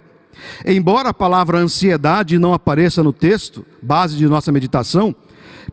Embora 0.65 1.09
a 1.09 1.13
palavra 1.13 1.57
ansiedade 1.57 2.37
não 2.37 2.53
apareça 2.53 3.01
no 3.01 3.13
texto, 3.13 3.65
base 3.81 4.17
de 4.17 4.27
nossa 4.27 4.51
meditação, 4.51 5.15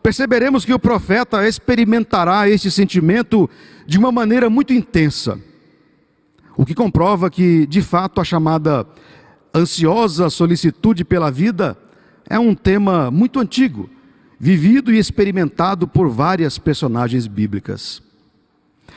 perceberemos 0.01 0.63
que 0.63 0.73
o 0.73 0.79
profeta 0.79 1.45
experimentará 1.45 2.49
este 2.49 2.71
sentimento 2.71 3.49
de 3.85 3.97
uma 3.97 4.13
maneira 4.13 4.49
muito 4.49 4.71
intensa. 4.71 5.37
O 6.55 6.65
que 6.65 6.75
comprova 6.75 7.29
que, 7.29 7.65
de 7.65 7.81
fato, 7.81 8.21
a 8.21 8.23
chamada 8.23 8.85
ansiosa 9.53 10.29
solicitude 10.29 11.03
pela 11.03 11.31
vida 11.31 11.77
é 12.29 12.39
um 12.39 12.55
tema 12.55 13.11
muito 13.11 13.39
antigo, 13.39 13.89
vivido 14.39 14.91
e 14.93 14.97
experimentado 14.97 15.87
por 15.87 16.09
várias 16.09 16.57
personagens 16.57 17.27
bíblicas. 17.27 18.01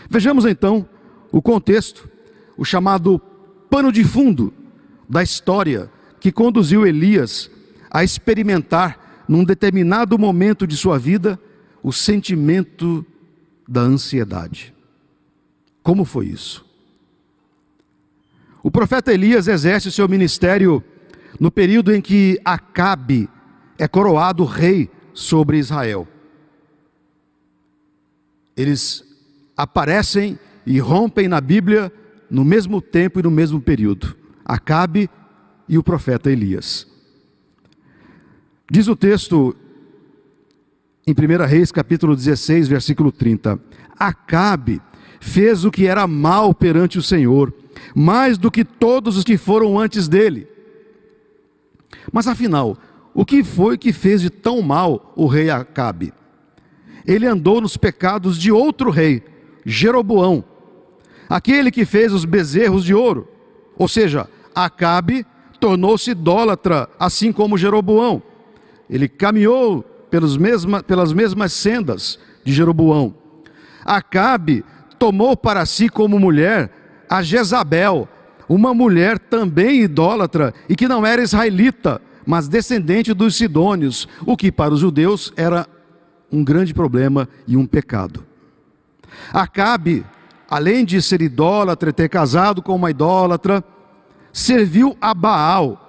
Vejamos 0.09 0.45
então 0.45 0.87
o 1.33 1.41
contexto 1.43 2.09
o 2.57 2.65
chamado 2.65 3.21
pano 3.69 3.93
de 3.93 4.03
fundo 4.03 4.53
da 5.09 5.23
história 5.23 5.91
que 6.19 6.33
conduziu 6.33 6.87
Elias 6.87 7.51
a 7.91 8.03
experimentar, 8.03 9.25
num 9.29 9.45
determinado 9.45 10.19
momento 10.19 10.67
de 10.67 10.77
sua 10.77 10.99
vida, 10.99 11.39
o 11.83 11.93
sentimento 11.93 13.05
da 13.69 13.81
ansiedade. 13.81 14.75
Como 15.83 16.05
foi 16.05 16.27
isso? 16.27 16.66
O 18.67 18.71
profeta 18.71 19.15
Elias 19.15 19.47
exerce 19.47 19.87
o 19.87 19.93
seu 19.93 20.09
ministério 20.09 20.83
no 21.39 21.53
período 21.53 21.95
em 21.95 22.01
que 22.01 22.37
Acabe 22.45 23.31
é 23.79 23.87
coroado 23.87 24.45
rei 24.45 24.91
sobre 25.15 25.57
Israel. 25.57 26.09
eles 28.57 29.05
aparecem 29.57 30.37
e 30.67 30.81
rompem 30.81 31.29
na 31.29 31.41
Bíblia 31.41 31.93
no 32.29 32.45
mesmo 32.45 32.83
tempo 32.83 33.21
e 33.21 33.23
no 33.23 33.31
mesmo 33.31 33.61
período: 33.61 34.17
Acabe 34.45 35.09
e 35.69 35.79
o 35.79 35.83
profeta 35.83 36.29
Elias. 36.29 36.89
Diz 38.69 38.89
o 38.89 38.97
texto 38.97 39.55
em 41.07 41.13
1 41.13 41.47
Reis, 41.47 41.71
capítulo 41.71 42.17
16, 42.17 42.67
versículo 42.67 43.13
30: 43.13 43.61
Acabe 43.97 44.83
fez 45.21 45.65
o 45.65 45.71
que 45.71 45.87
era 45.87 46.09
mal 46.09 46.53
perante 46.53 46.99
o 46.99 47.03
Senhor, 47.03 47.55
mais 47.99 48.37
do 48.37 48.50
que 48.50 48.62
todos 48.62 49.17
os 49.17 49.25
que 49.25 49.38
foram 49.38 49.79
antes 49.79 50.07
dele. 50.07 50.47
Mas 52.12 52.29
afinal, 52.29 52.76
o 53.15 53.25
que 53.25 53.43
foi 53.43 53.79
que 53.79 53.91
fez 53.91 54.21
de 54.21 54.29
tão 54.29 54.61
mal 54.61 55.15
o 55.17 55.26
rei 55.26 55.49
Acabe? 55.49 56.12
Ele 57.07 57.26
andou 57.26 57.59
nos 57.59 57.79
pecados 57.79 58.37
de 58.37 58.53
outro 58.53 58.91
rei, 58.91 59.25
Jeroboão, 59.65 60.45
aquele 61.26 61.71
que 61.71 61.87
fez 61.87 62.12
os 62.12 62.26
bezerros 62.26 62.85
de 62.85 62.93
ouro. 62.93 63.26
Ou 63.79 63.88
seja, 63.88 64.29
Acabe 64.55 65.25
tornou-se 65.59 66.11
idólatra, 66.11 66.91
assim 67.00 67.33
como 67.33 67.57
Jeroboão. 67.57 68.23
Ele 68.91 69.09
caminhou 69.09 69.83
pelas 70.11 70.37
mesmas, 70.37 70.83
pelas 70.83 71.15
mesmas 71.15 71.55
sendas 71.55 72.19
de 72.45 72.53
Jeroboão. 72.53 73.15
Acabe 73.87 74.62
tomou 74.99 75.35
para 75.35 75.65
si 75.65 75.88
como 75.88 76.19
mulher 76.19 76.71
a 77.09 77.23
Jezabel, 77.23 78.09
uma 78.49 78.73
mulher 78.73 79.19
também 79.19 79.83
idólatra 79.83 80.55
e 80.69 80.77
que 80.77 80.89
não 80.89 81.05
era 81.05 81.23
israelita, 81.23 82.01
mas 82.25 82.49
descendente 82.49 83.15
dos 83.15 83.37
sidônios, 83.37 84.09
o 84.25 84.37
que 84.37 84.51
para 84.51 84.75
os 84.75 84.81
judeus 84.81 85.33
era 85.37 85.67
um 86.31 86.43
grande 86.45 86.75
problema 86.75 87.29
e 87.47 87.57
um 87.57 87.67
pecado. 87.67 88.25
Acabe, 89.33 90.05
além 90.49 90.85
de 90.85 91.01
ser 91.01 91.23
idólatra, 91.23 91.93
ter 91.93 92.09
casado 92.09 92.63
com 92.63 92.75
uma 92.75 92.91
idólatra, 92.91 93.65
serviu 94.33 94.97
a 95.01 95.15
Baal, 95.15 95.83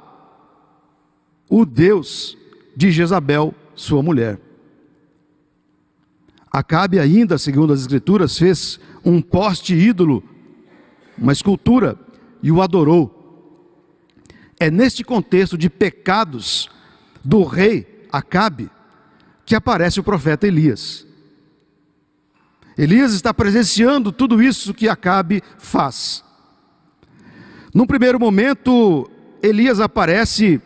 o 1.50 1.66
Deus 1.66 2.38
de 2.76 2.92
Jezabel, 2.92 3.54
sua 3.76 4.02
mulher. 4.04 4.40
Acabe 6.52 7.00
ainda, 7.00 7.38
segundo 7.38 7.74
as 7.74 7.82
escrituras, 7.82 8.38
fez 8.38 8.80
um 9.04 9.22
poste 9.22 9.74
ídolo, 9.76 10.24
uma 11.18 11.34
escultura, 11.34 11.98
e 12.42 12.52
o 12.52 12.62
adorou. 12.62 13.14
É 14.60 14.70
neste 14.70 15.04
contexto 15.04 15.58
de 15.58 15.70
pecados 15.70 16.70
do 17.24 17.44
rei 17.44 18.06
Acabe 18.12 18.70
que 19.46 19.56
aparece 19.56 20.00
o 20.00 20.04
profeta 20.04 20.46
Elias. 20.46 21.08
Elias 22.78 23.14
está 23.14 23.34
presenciando 23.34 24.12
tudo 24.12 24.42
isso 24.42 24.74
que 24.74 24.90
Acabe 24.90 25.42
faz. 25.58 26.24
Num 27.74 27.88
primeiro 27.88 28.20
momento, 28.20 29.10
Elias 29.42 29.80
aparece 29.80 30.62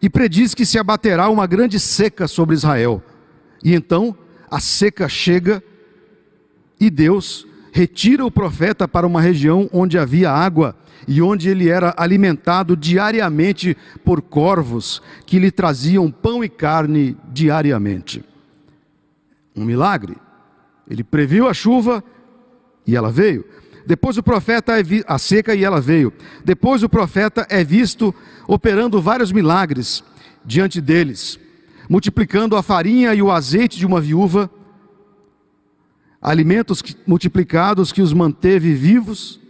e 0.00 0.10
prediz 0.10 0.54
que 0.54 0.66
se 0.66 0.78
abaterá 0.78 1.28
uma 1.28 1.46
grande 1.46 1.78
seca 1.78 2.26
sobre 2.26 2.54
Israel. 2.54 3.02
E 3.62 3.74
então 3.74 4.16
a 4.50 4.58
seca 4.60 5.08
chega 5.08 5.62
e 6.78 6.90
Deus 6.90 7.46
retira 7.72 8.24
o 8.24 8.30
profeta 8.30 8.86
para 8.86 9.06
uma 9.06 9.20
região 9.20 9.68
onde 9.72 9.98
havia 9.98 10.30
água 10.30 10.76
e 11.08 11.22
onde 11.22 11.48
ele 11.48 11.68
era 11.68 11.94
alimentado 11.96 12.76
diariamente 12.76 13.76
por 14.04 14.20
corvos 14.20 15.02
que 15.24 15.38
lhe 15.38 15.50
traziam 15.50 16.10
pão 16.10 16.44
e 16.44 16.48
carne 16.48 17.16
diariamente. 17.32 18.22
Um 19.56 19.64
milagre. 19.64 20.16
Ele 20.88 21.02
previu 21.02 21.48
a 21.48 21.54
chuva 21.54 22.04
e 22.86 22.94
ela 22.94 23.10
veio. 23.10 23.44
Depois 23.86 24.18
o 24.18 24.22
profeta 24.22 24.78
é 24.78 24.82
vi... 24.82 25.02
a 25.08 25.18
seca 25.18 25.54
e 25.54 25.64
ela 25.64 25.80
veio. 25.80 26.12
Depois 26.44 26.82
o 26.82 26.88
profeta 26.88 27.46
é 27.48 27.64
visto 27.64 28.14
operando 28.46 29.00
vários 29.00 29.32
milagres 29.32 30.04
diante 30.44 30.80
deles, 30.80 31.38
multiplicando 31.88 32.54
a 32.54 32.62
farinha 32.62 33.14
e 33.14 33.22
o 33.22 33.30
azeite 33.30 33.78
de 33.78 33.86
uma 33.86 34.00
viúva, 34.00 34.50
alimentos 36.22 36.82
multiplicados 37.06 37.92
que 37.92 38.00
os 38.00 38.12
manteve 38.12 38.72
vivos. 38.74 39.40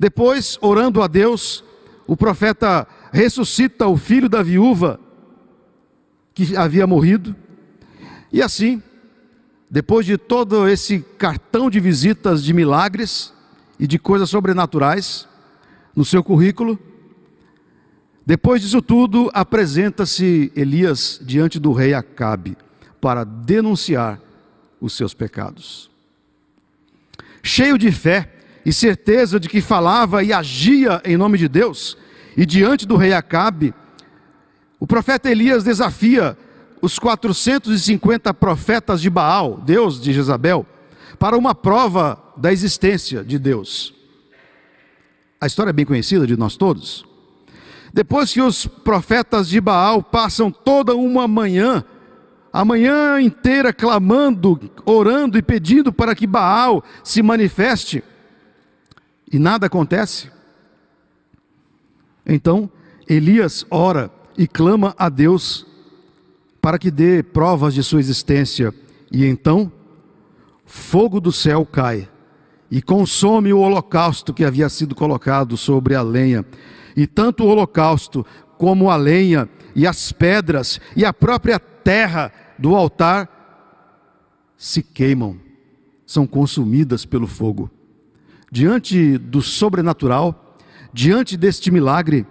Depois, 0.00 0.58
orando 0.62 1.02
a 1.02 1.06
Deus, 1.06 1.62
o 2.06 2.16
profeta 2.16 2.86
ressuscita 3.12 3.86
o 3.86 3.96
filho 3.96 4.28
da 4.28 4.42
viúva 4.42 4.98
que 6.32 6.56
havia 6.56 6.86
morrido. 6.86 7.36
E 8.32 8.42
assim, 8.42 8.82
depois 9.70 10.06
de 10.06 10.16
todo 10.16 10.66
esse 10.68 11.00
cartão 11.18 11.68
de 11.68 11.78
visitas 11.78 12.42
de 12.42 12.52
milagres 12.52 13.32
e 13.78 13.86
de 13.86 13.98
coisas 13.98 14.30
sobrenaturais 14.30 15.28
no 15.94 16.04
seu 16.04 16.24
currículo, 16.24 16.78
depois 18.26 18.62
disso 18.62 18.80
tudo, 18.80 19.30
apresenta-se 19.34 20.50
Elias 20.56 21.20
diante 21.22 21.60
do 21.60 21.72
rei 21.72 21.92
Acabe 21.92 22.56
para 23.00 23.22
denunciar 23.22 24.18
os 24.80 24.92
seus 24.94 25.14
pecados. 25.14 25.90
Cheio 27.42 27.76
de 27.76 27.90
fé, 27.92 28.30
e 28.64 28.72
certeza 28.72 29.38
de 29.38 29.48
que 29.48 29.60
falava 29.60 30.22
e 30.22 30.32
agia 30.32 31.02
em 31.04 31.16
nome 31.16 31.36
de 31.36 31.48
Deus, 31.48 31.98
e 32.36 32.46
diante 32.46 32.86
do 32.86 32.96
rei 32.96 33.12
Acabe, 33.12 33.74
o 34.80 34.86
profeta 34.86 35.30
Elias 35.30 35.62
desafia 35.62 36.36
os 36.80 36.98
450 36.98 38.32
profetas 38.34 39.00
de 39.00 39.08
Baal, 39.08 39.60
Deus 39.64 40.00
de 40.00 40.12
Jezabel, 40.12 40.66
para 41.18 41.36
uma 41.36 41.54
prova 41.54 42.22
da 42.36 42.52
existência 42.52 43.22
de 43.22 43.38
Deus. 43.38 43.94
A 45.40 45.46
história 45.46 45.70
é 45.70 45.72
bem 45.72 45.84
conhecida 45.84 46.26
de 46.26 46.36
nós 46.36 46.56
todos. 46.56 47.04
Depois 47.92 48.32
que 48.32 48.42
os 48.42 48.66
profetas 48.66 49.48
de 49.48 49.60
Baal 49.60 50.02
passam 50.02 50.50
toda 50.50 50.96
uma 50.96 51.28
manhã, 51.28 51.84
a 52.54 52.64
manhã 52.64 53.20
inteira 53.20 53.72
clamando, 53.72 54.70
orando 54.86 55.36
e 55.36 55.42
pedindo 55.42 55.92
para 55.92 56.14
que 56.14 56.24
Baal 56.24 56.84
se 57.02 57.20
manifeste, 57.20 58.04
e 59.32 59.40
nada 59.40 59.66
acontece. 59.66 60.30
Então 62.24 62.70
Elias 63.08 63.66
ora 63.68 64.08
e 64.38 64.46
clama 64.46 64.94
a 64.96 65.08
Deus 65.08 65.66
para 66.60 66.78
que 66.78 66.92
dê 66.92 67.24
provas 67.24 67.74
de 67.74 67.82
sua 67.82 67.98
existência, 67.98 68.72
e 69.10 69.26
então 69.26 69.70
fogo 70.64 71.20
do 71.20 71.32
céu 71.32 71.66
cai 71.66 72.08
e 72.70 72.80
consome 72.80 73.52
o 73.52 73.58
holocausto 73.58 74.32
que 74.32 74.44
havia 74.44 74.68
sido 74.68 74.94
colocado 74.94 75.56
sobre 75.56 75.96
a 75.96 76.02
lenha. 76.02 76.44
E 76.96 77.04
tanto 77.04 77.42
o 77.42 77.48
holocausto 77.48 78.24
como 78.56 78.92
a 78.92 78.96
lenha 78.96 79.48
e 79.74 79.88
as 79.88 80.12
pedras 80.12 80.80
e 80.94 81.04
a 81.04 81.12
própria 81.12 81.58
terra 81.58 82.32
do 82.58 82.74
altar 82.74 83.28
se 84.56 84.82
queimam, 84.82 85.36
são 86.06 86.26
consumidas 86.26 87.04
pelo 87.04 87.26
fogo. 87.26 87.70
Diante 88.50 89.18
do 89.18 89.42
sobrenatural, 89.42 90.56
diante 90.92 91.36
deste 91.36 91.70
milagre, 91.70 92.26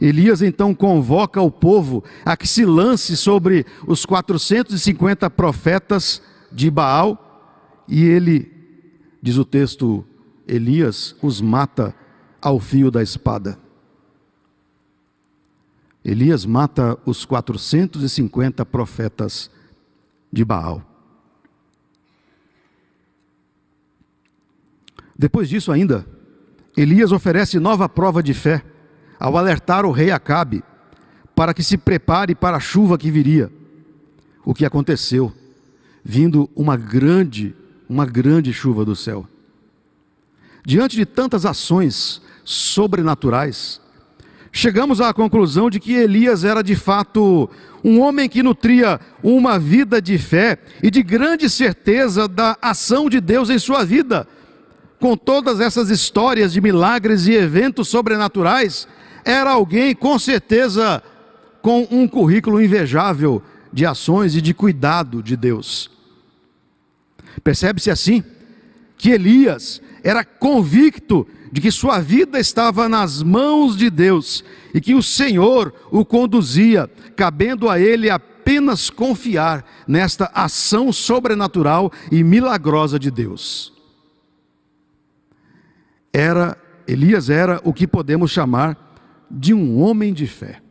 Elias 0.00 0.42
então 0.42 0.74
convoca 0.74 1.40
o 1.40 1.50
povo 1.50 2.04
a 2.24 2.36
que 2.36 2.46
se 2.46 2.64
lance 2.64 3.16
sobre 3.16 3.66
os 3.86 4.06
450 4.06 5.28
profetas 5.30 6.22
de 6.52 6.70
Baal, 6.70 7.24
e 7.88 8.04
ele, 8.04 8.50
diz 9.22 9.36
o 9.36 9.44
texto, 9.44 10.04
Elias 10.46 11.16
os 11.22 11.40
mata 11.40 11.94
ao 12.40 12.60
fio 12.60 12.90
da 12.90 13.02
espada. 13.02 13.58
Elias 16.04 16.46
mata 16.46 16.98
os 17.04 17.24
450 17.24 18.64
profetas 18.64 19.50
de 20.32 20.44
Baal. 20.44 20.82
Depois 25.18 25.48
disso, 25.48 25.72
ainda, 25.72 26.06
Elias 26.76 27.10
oferece 27.10 27.58
nova 27.58 27.88
prova 27.88 28.22
de 28.22 28.32
fé 28.32 28.64
ao 29.18 29.36
alertar 29.36 29.84
o 29.84 29.90
rei 29.90 30.12
Acabe 30.12 30.62
para 31.34 31.52
que 31.52 31.62
se 31.62 31.76
prepare 31.76 32.34
para 32.34 32.56
a 32.56 32.60
chuva 32.60 32.96
que 32.96 33.10
viria. 33.10 33.50
O 34.44 34.54
que 34.54 34.64
aconteceu? 34.64 35.32
Vindo 36.04 36.48
uma 36.54 36.76
grande, 36.76 37.54
uma 37.88 38.06
grande 38.06 38.52
chuva 38.52 38.84
do 38.84 38.94
céu. 38.94 39.26
Diante 40.64 40.96
de 40.96 41.04
tantas 41.04 41.44
ações 41.44 42.22
sobrenaturais, 42.44 43.80
chegamos 44.52 45.00
à 45.00 45.12
conclusão 45.12 45.70
de 45.70 45.78
que 45.78 45.92
Elias 45.92 46.44
era 46.44 46.62
de 46.62 46.74
fato 46.74 47.48
um 47.84 48.00
homem 48.00 48.28
que 48.28 48.42
nutria 48.42 49.00
uma 49.22 49.58
vida 49.58 50.02
de 50.02 50.18
fé 50.18 50.58
e 50.82 50.90
de 50.90 51.02
grande 51.02 51.48
certeza 51.48 52.26
da 52.26 52.56
ação 52.60 53.08
de 53.08 53.20
Deus 53.20 53.50
em 53.50 53.58
sua 53.58 53.84
vida 53.84 54.26
com 55.00 55.16
todas 55.16 55.60
essas 55.60 55.90
histórias 55.90 56.52
de 56.52 56.60
milagres 56.60 57.26
e 57.26 57.32
eventos 57.32 57.88
sobrenaturais, 57.88 58.88
era 59.24 59.50
alguém 59.50 59.94
com 59.94 60.18
certeza 60.18 61.02
com 61.62 61.86
um 61.90 62.08
currículo 62.08 62.60
invejável 62.62 63.42
de 63.72 63.86
ações 63.86 64.34
e 64.34 64.40
de 64.40 64.52
cuidado 64.52 65.22
de 65.22 65.36
Deus. 65.36 65.90
Percebe-se 67.44 67.90
assim 67.90 68.24
que 68.96 69.10
Elias 69.10 69.80
era 70.02 70.24
convicto 70.24 71.26
de 71.50 71.60
que 71.60 71.70
sua 71.70 72.00
vida 72.00 72.38
estava 72.38 72.88
nas 72.88 73.22
mãos 73.22 73.76
de 73.76 73.90
Deus 73.90 74.44
e 74.74 74.80
que 74.80 74.94
o 74.94 75.02
Senhor 75.02 75.72
o 75.90 76.04
conduzia, 76.04 76.90
cabendo 77.16 77.68
a 77.68 77.80
ele 77.80 78.10
apenas 78.10 78.90
confiar 78.90 79.64
nesta 79.86 80.26
ação 80.34 80.92
sobrenatural 80.92 81.90
e 82.10 82.22
milagrosa 82.22 82.98
de 82.98 83.10
Deus. 83.10 83.72
Era 86.12 86.56
Elias 86.86 87.28
era 87.28 87.60
o 87.64 87.72
que 87.72 87.86
podemos 87.86 88.30
chamar 88.30 88.96
de 89.30 89.52
um 89.52 89.78
homem 89.78 90.14
de 90.14 90.26
fé. 90.26 90.62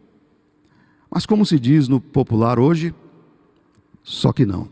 Mas 1.11 1.27
como 1.27 1.45
se 1.45 1.59
diz 1.59 1.87
no 1.87 2.01
popular 2.01 2.59
hoje, 2.59 2.93
só 4.03 4.33
que 4.33 4.43
não. 4.43 4.67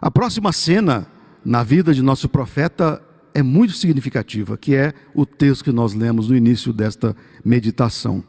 A 0.00 0.10
próxima 0.10 0.52
cena 0.52 1.06
na 1.44 1.62
vida 1.62 1.94
de 1.94 2.02
nosso 2.02 2.28
profeta 2.28 3.02
é 3.32 3.42
muito 3.42 3.72
significativa, 3.74 4.56
que 4.56 4.74
é 4.74 4.92
o 5.14 5.24
texto 5.24 5.64
que 5.64 5.72
nós 5.72 5.94
lemos 5.94 6.28
no 6.28 6.36
início 6.36 6.72
desta 6.72 7.16
meditação. 7.44 8.24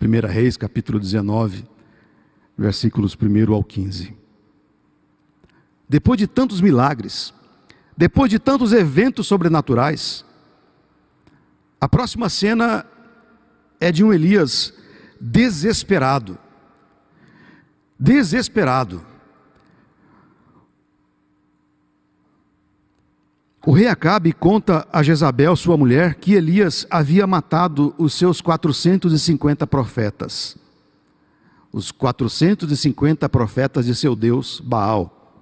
1 0.00 0.26
Reis, 0.26 0.56
capítulo 0.56 1.00
19, 1.00 1.64
versículos 2.56 3.16
1 3.20 3.52
ao 3.52 3.64
15. 3.64 4.14
Depois 5.88 6.18
de 6.18 6.26
tantos 6.26 6.60
milagres, 6.60 7.32
depois 7.96 8.30
de 8.30 8.38
tantos 8.38 8.72
eventos 8.72 9.26
sobrenaturais, 9.26 10.24
a 11.80 11.88
próxima 11.88 12.28
cena 12.28 12.84
é 13.80 13.92
de 13.92 14.04
um 14.04 14.12
Elias 14.12 14.72
desesperado. 15.20 16.38
Desesperado. 17.98 19.15
O 23.68 23.72
rei 23.72 23.88
Acabe 23.88 24.32
conta 24.32 24.86
a 24.92 25.02
Jezabel, 25.02 25.56
sua 25.56 25.76
mulher, 25.76 26.14
que 26.14 26.34
Elias 26.34 26.86
havia 26.88 27.26
matado 27.26 27.92
os 27.98 28.14
seus 28.14 28.40
450 28.40 29.66
profetas. 29.66 30.56
Os 31.72 31.90
450 31.90 33.28
profetas 33.28 33.84
de 33.84 33.92
seu 33.96 34.14
Deus, 34.14 34.60
Baal. 34.64 35.34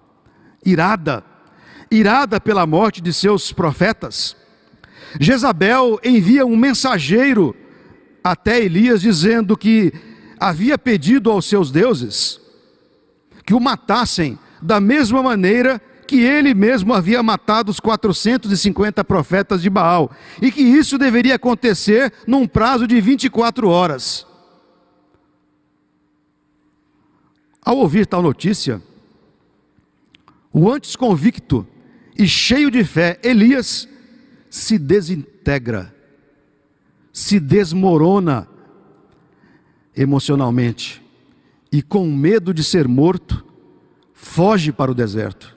Irada, 0.64 1.22
irada 1.90 2.40
pela 2.40 2.66
morte 2.66 3.02
de 3.02 3.12
seus 3.12 3.52
profetas, 3.52 4.34
Jezabel 5.20 6.00
envia 6.02 6.46
um 6.46 6.56
mensageiro 6.56 7.54
até 8.24 8.58
Elias 8.58 9.02
dizendo 9.02 9.54
que 9.54 9.92
havia 10.40 10.78
pedido 10.78 11.30
aos 11.30 11.44
seus 11.44 11.70
deuses 11.70 12.40
que 13.44 13.52
o 13.52 13.60
matassem 13.60 14.38
da 14.62 14.80
mesma 14.80 15.22
maneira 15.22 15.78
que 15.78 15.93
ele 16.12 16.54
mesmo 16.54 16.92
havia 16.92 17.22
matado 17.22 17.70
os 17.70 17.80
450 17.80 19.02
profetas 19.04 19.62
de 19.62 19.70
Baal, 19.70 20.10
e 20.40 20.50
que 20.50 20.60
isso 20.60 20.98
deveria 20.98 21.36
acontecer 21.36 22.12
num 22.26 22.46
prazo 22.46 22.86
de 22.86 23.00
24 23.00 23.68
horas. 23.68 24.26
Ao 27.64 27.78
ouvir 27.78 28.06
tal 28.06 28.20
notícia, 28.20 28.82
o 30.52 30.70
antes 30.70 30.94
convicto 30.94 31.66
e 32.16 32.28
cheio 32.28 32.70
de 32.70 32.84
fé, 32.84 33.18
Elias, 33.22 33.88
se 34.50 34.78
desintegra, 34.78 35.94
se 37.12 37.40
desmorona 37.40 38.46
emocionalmente 39.96 41.02
e, 41.72 41.82
com 41.82 42.06
medo 42.08 42.52
de 42.52 42.62
ser 42.62 42.86
morto, 42.86 43.44
foge 44.12 44.70
para 44.70 44.92
o 44.92 44.94
deserto. 44.94 45.53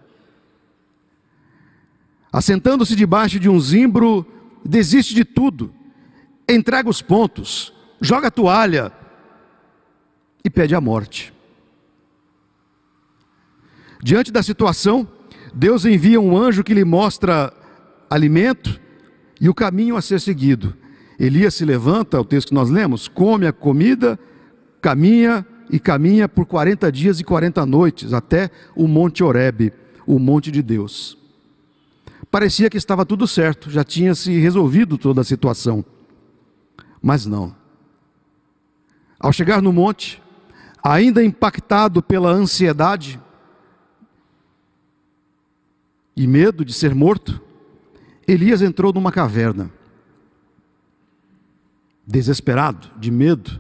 Assentando-se 2.38 2.96
debaixo 2.96 3.40
de 3.40 3.50
um 3.50 3.60
zimbro, 3.60 4.24
desiste 4.64 5.16
de 5.16 5.26
tudo, 5.26 5.74
entrega 6.48 6.88
os 6.88 7.02
pontos, 7.02 7.74
joga 8.00 8.28
a 8.28 8.32
toalha 8.32 8.92
e 10.44 10.48
pede 10.48 10.76
a 10.76 10.80
morte. 10.80 11.34
Diante 14.04 14.32
da 14.32 14.44
situação, 14.44 15.08
Deus 15.52 15.84
envia 15.84 16.22
um 16.22 16.38
anjo 16.38 16.64
que 16.64 16.76
lhe 16.76 16.86
mostra 16.86 17.52
alimento 18.08 18.80
e 19.42 19.50
o 19.50 19.56
caminho 19.56 19.98
a 19.98 20.02
ser 20.04 20.22
seguido. 20.22 20.78
Elias 21.20 21.56
se 21.56 21.66
levanta, 21.66 22.22
o 22.22 22.24
texto 22.24 22.50
que 22.50 22.54
nós 22.54 22.70
lemos, 22.70 23.08
come 23.08 23.48
a 23.48 23.52
comida, 23.52 24.20
caminha 24.80 25.44
e 25.72 25.80
caminha 25.80 26.30
por 26.30 26.46
40 26.46 26.92
dias 26.92 27.20
e 27.20 27.24
40 27.24 27.66
noites 27.66 28.14
até 28.14 28.52
o 28.76 28.88
Monte 28.88 29.24
Horebe, 29.24 29.74
o 30.06 30.20
monte 30.20 30.52
de 30.52 30.62
Deus. 30.62 31.17
Parecia 32.30 32.70
que 32.70 32.78
estava 32.78 33.06
tudo 33.06 33.28
certo, 33.28 33.70
já 33.70 33.84
tinha 33.84 34.14
se 34.14 34.38
resolvido 34.40 34.98
toda 34.98 35.22
a 35.22 35.24
situação. 35.24 35.84
Mas 37.02 37.26
não. 37.26 37.56
Ao 39.20 39.32
chegar 39.32 39.62
no 39.62 39.72
monte, 39.72 40.22
ainda 40.84 41.24
impactado 41.24 42.02
pela 42.02 42.30
ansiedade 42.30 43.20
e 46.16 46.28
medo 46.28 46.66
de 46.66 46.74
ser 46.74 46.94
morto, 46.94 47.42
Elias 48.28 48.62
entrou 48.62 48.92
numa 48.92 49.12
caverna, 49.12 49.72
desesperado, 52.06 52.92
de 52.98 53.12
medo, 53.12 53.60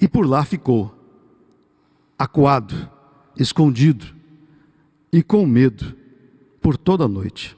e 0.00 0.06
por 0.06 0.26
lá 0.26 0.44
ficou, 0.44 0.94
acuado, 2.18 2.90
escondido 3.36 4.14
e 5.12 5.22
com 5.22 5.46
medo 5.46 6.03
por 6.64 6.78
toda 6.78 7.04
a 7.04 7.08
noite. 7.08 7.54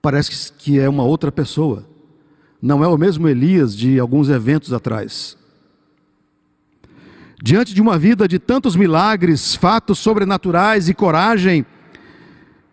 Parece 0.00 0.52
que 0.52 0.78
é 0.78 0.88
uma 0.88 1.02
outra 1.02 1.32
pessoa. 1.32 1.84
Não 2.62 2.84
é 2.84 2.86
o 2.86 2.96
mesmo 2.96 3.28
Elias 3.28 3.76
de 3.76 3.98
alguns 3.98 4.28
eventos 4.28 4.72
atrás. 4.72 5.36
Diante 7.42 7.74
de 7.74 7.82
uma 7.82 7.98
vida 7.98 8.28
de 8.28 8.38
tantos 8.38 8.76
milagres, 8.76 9.56
fatos 9.56 9.98
sobrenaturais 9.98 10.88
e 10.88 10.94
coragem, 10.94 11.66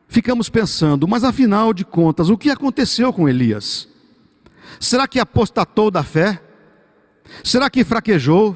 ficamos 0.08 0.48
pensando, 0.48 1.08
mas 1.08 1.24
afinal 1.24 1.74
de 1.74 1.84
contas, 1.84 2.30
o 2.30 2.38
que 2.38 2.52
aconteceu 2.52 3.12
com 3.12 3.28
Elias? 3.28 3.88
Será 4.80 5.08
que 5.08 5.20
apostatou 5.20 5.90
da 5.90 6.04
fé? 6.04 6.40
Será 7.44 7.68
que 7.68 7.84
fraquejou? 7.84 8.56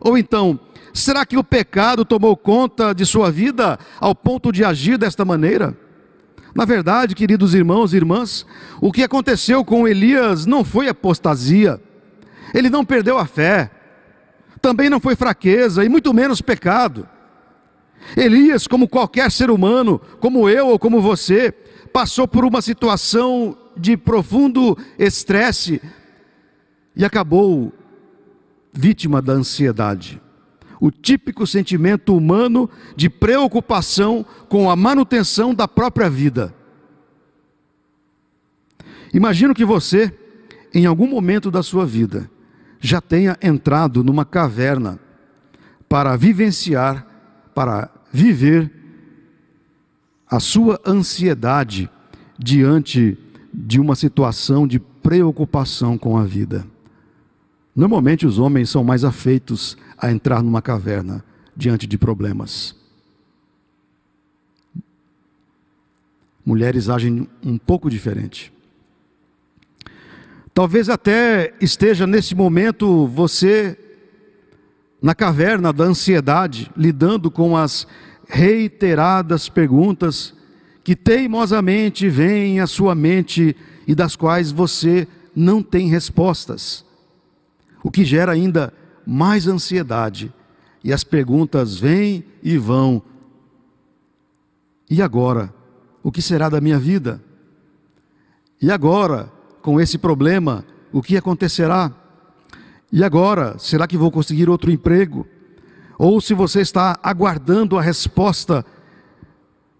Ou 0.00 0.18
então, 0.18 0.58
Será 0.92 1.24
que 1.24 1.36
o 1.36 1.44
pecado 1.44 2.04
tomou 2.04 2.36
conta 2.36 2.92
de 2.92 3.06
sua 3.06 3.30
vida 3.30 3.78
ao 4.00 4.14
ponto 4.14 4.50
de 4.50 4.64
agir 4.64 4.98
desta 4.98 5.24
maneira? 5.24 5.76
Na 6.54 6.64
verdade, 6.64 7.14
queridos 7.14 7.54
irmãos 7.54 7.92
e 7.92 7.96
irmãs, 7.96 8.44
o 8.80 8.90
que 8.90 9.04
aconteceu 9.04 9.64
com 9.64 9.86
Elias 9.86 10.46
não 10.46 10.64
foi 10.64 10.88
apostasia, 10.88 11.80
ele 12.52 12.68
não 12.68 12.84
perdeu 12.84 13.18
a 13.18 13.26
fé, 13.26 13.70
também 14.60 14.90
não 14.90 14.98
foi 14.98 15.14
fraqueza 15.14 15.84
e 15.84 15.88
muito 15.88 16.12
menos 16.12 16.42
pecado. 16.42 17.08
Elias, 18.16 18.66
como 18.66 18.88
qualquer 18.88 19.30
ser 19.30 19.50
humano, 19.50 20.00
como 20.18 20.48
eu 20.48 20.68
ou 20.68 20.78
como 20.78 21.00
você, 21.00 21.52
passou 21.92 22.26
por 22.26 22.44
uma 22.44 22.60
situação 22.60 23.56
de 23.76 23.96
profundo 23.96 24.76
estresse 24.98 25.80
e 26.96 27.04
acabou 27.04 27.72
vítima 28.72 29.22
da 29.22 29.34
ansiedade 29.34 30.20
o 30.80 30.90
típico 30.90 31.46
sentimento 31.46 32.16
humano 32.16 32.68
de 32.96 33.10
preocupação 33.10 34.24
com 34.48 34.70
a 34.70 34.74
manutenção 34.74 35.54
da 35.54 35.68
própria 35.68 36.08
vida. 36.08 36.54
Imagino 39.12 39.54
que 39.54 39.64
você, 39.64 40.12
em 40.72 40.86
algum 40.86 41.06
momento 41.06 41.50
da 41.50 41.62
sua 41.62 41.84
vida, 41.84 42.30
já 42.80 43.00
tenha 43.00 43.36
entrado 43.42 44.02
numa 44.02 44.24
caverna 44.24 44.98
para 45.88 46.16
vivenciar, 46.16 47.06
para 47.54 47.90
viver 48.10 48.72
a 50.26 50.40
sua 50.40 50.80
ansiedade 50.86 51.90
diante 52.38 53.18
de 53.52 53.80
uma 53.80 53.96
situação 53.96 54.66
de 54.66 54.78
preocupação 54.78 55.98
com 55.98 56.16
a 56.16 56.24
vida. 56.24 56.64
Normalmente 57.74 58.26
os 58.26 58.38
homens 58.38 58.70
são 58.70 58.84
mais 58.84 59.04
afeitos 59.04 59.76
a 60.00 60.10
entrar 60.10 60.42
numa 60.42 60.62
caverna 60.62 61.22
diante 61.54 61.86
de 61.86 61.98
problemas. 61.98 62.74
Mulheres 66.44 66.88
agem 66.88 67.28
um 67.44 67.58
pouco 67.58 67.90
diferente. 67.90 68.52
Talvez 70.54 70.88
até 70.88 71.54
esteja 71.60 72.06
nesse 72.06 72.34
momento 72.34 73.06
você 73.06 73.78
na 75.02 75.14
caverna 75.14 75.72
da 75.72 75.84
ansiedade, 75.84 76.70
lidando 76.76 77.30
com 77.30 77.56
as 77.56 77.86
reiteradas 78.28 79.48
perguntas 79.48 80.34
que 80.82 80.96
teimosamente 80.96 82.08
vêm 82.08 82.60
à 82.60 82.66
sua 82.66 82.94
mente 82.94 83.56
e 83.86 83.94
das 83.94 84.16
quais 84.16 84.50
você 84.50 85.06
não 85.34 85.62
tem 85.62 85.88
respostas. 85.88 86.84
o 87.82 87.90
que 87.90 88.04
gera 88.04 88.32
ainda 88.32 88.74
mais 89.10 89.48
ansiedade. 89.48 90.32
E 90.84 90.92
as 90.92 91.02
perguntas 91.02 91.76
vêm 91.76 92.24
e 92.40 92.56
vão. 92.56 93.02
E 94.88 95.02
agora? 95.02 95.52
O 96.00 96.12
que 96.12 96.22
será 96.22 96.48
da 96.48 96.60
minha 96.60 96.78
vida? 96.78 97.20
E 98.62 98.70
agora, 98.70 99.30
com 99.60 99.80
esse 99.80 99.98
problema, 99.98 100.64
o 100.92 101.02
que 101.02 101.16
acontecerá? 101.16 101.92
E 102.92 103.02
agora, 103.02 103.58
será 103.58 103.86
que 103.86 103.96
vou 103.96 104.12
conseguir 104.12 104.48
outro 104.48 104.70
emprego? 104.70 105.26
Ou 105.98 106.20
se 106.20 106.32
você 106.32 106.60
está 106.60 106.98
aguardando 107.02 107.76
a 107.76 107.82
resposta 107.82 108.64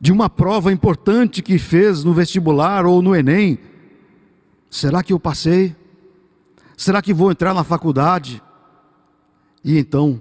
de 0.01 0.13
uma 0.13 0.29
prova 0.29 0.73
importante 0.73 1.41
que 1.41 1.57
fez 1.57 2.03
no 2.03 2.13
vestibular 2.13 2.85
ou 2.85 3.01
no 3.01 3.15
Enem, 3.15 3.59
será 4.69 5.05
que 5.05 5.13
eu 5.13 5.21
passei? 5.21 5.77
Será 6.77 7.01
que 7.01 7.15
vou 7.15 7.31
entrar 7.31 7.55
na 7.55 7.63
faculdade? 7.63 8.43
E 9.65 9.79
então, 9.79 10.21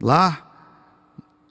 lá 0.00 0.46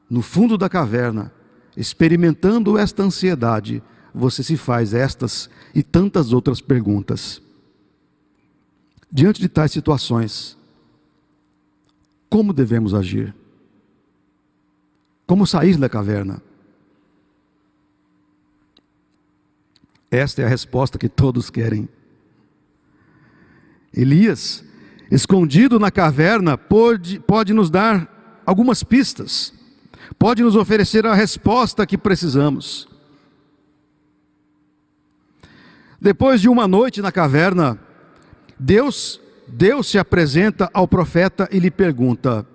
no 0.10 0.22
fundo 0.22 0.58
da 0.58 0.68
caverna, 0.68 1.32
experimentando 1.78 2.78
esta 2.78 3.04
ansiedade, 3.04 3.84
você 4.14 4.42
se 4.44 4.58
faz 4.58 4.94
estas 4.94 5.50
e 5.74 5.84
tantas 5.84 6.34
outras 6.34 6.60
perguntas. 6.60 7.42
Diante 9.12 9.40
de 9.40 9.48
tais 9.48 9.72
situações, 9.72 10.58
como 12.30 12.54
devemos 12.54 12.94
agir? 12.94 13.36
Como 15.26 15.46
sair 15.46 15.78
da 15.78 15.88
caverna? 15.88 16.42
Esta 20.12 20.42
é 20.42 20.46
a 20.46 20.50
resposta 20.50 20.98
que 20.98 21.08
todos 21.08 21.52
querem. 21.52 21.88
Elias, 23.94 24.64
escondido 25.12 25.80
na 25.80 25.90
caverna, 25.90 26.58
pode, 26.58 27.20
pode 27.20 27.54
nos 27.54 27.70
dar 27.70 28.42
algumas 28.46 28.84
pistas, 28.84 29.54
pode 30.18 30.44
nos 30.44 30.56
oferecer 30.56 31.06
a 31.06 31.14
resposta 31.14 31.86
que 31.86 31.98
precisamos. 31.98 32.88
Depois 36.00 36.40
de 36.40 36.48
uma 36.48 36.68
noite 36.68 37.02
na 37.02 37.12
caverna, 37.12 37.78
Deus, 38.58 39.20
Deus 39.48 39.88
se 39.88 39.98
apresenta 39.98 40.70
ao 40.74 40.88
profeta 40.88 41.50
e 41.52 41.60
lhe 41.60 41.72
pergunta: 41.72 42.46